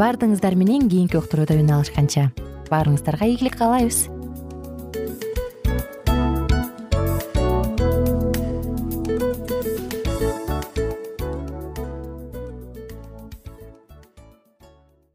баардыгыңыздар 0.00 0.56
менен 0.56 0.88
кийинки 0.88 1.18
уктурууда 1.20 1.58
үн 1.60 1.70
алышканча. 1.76 2.30
Баарыңыздарга 2.70 3.28
ийгилик 3.28 3.58
каалайбыз 3.60 4.06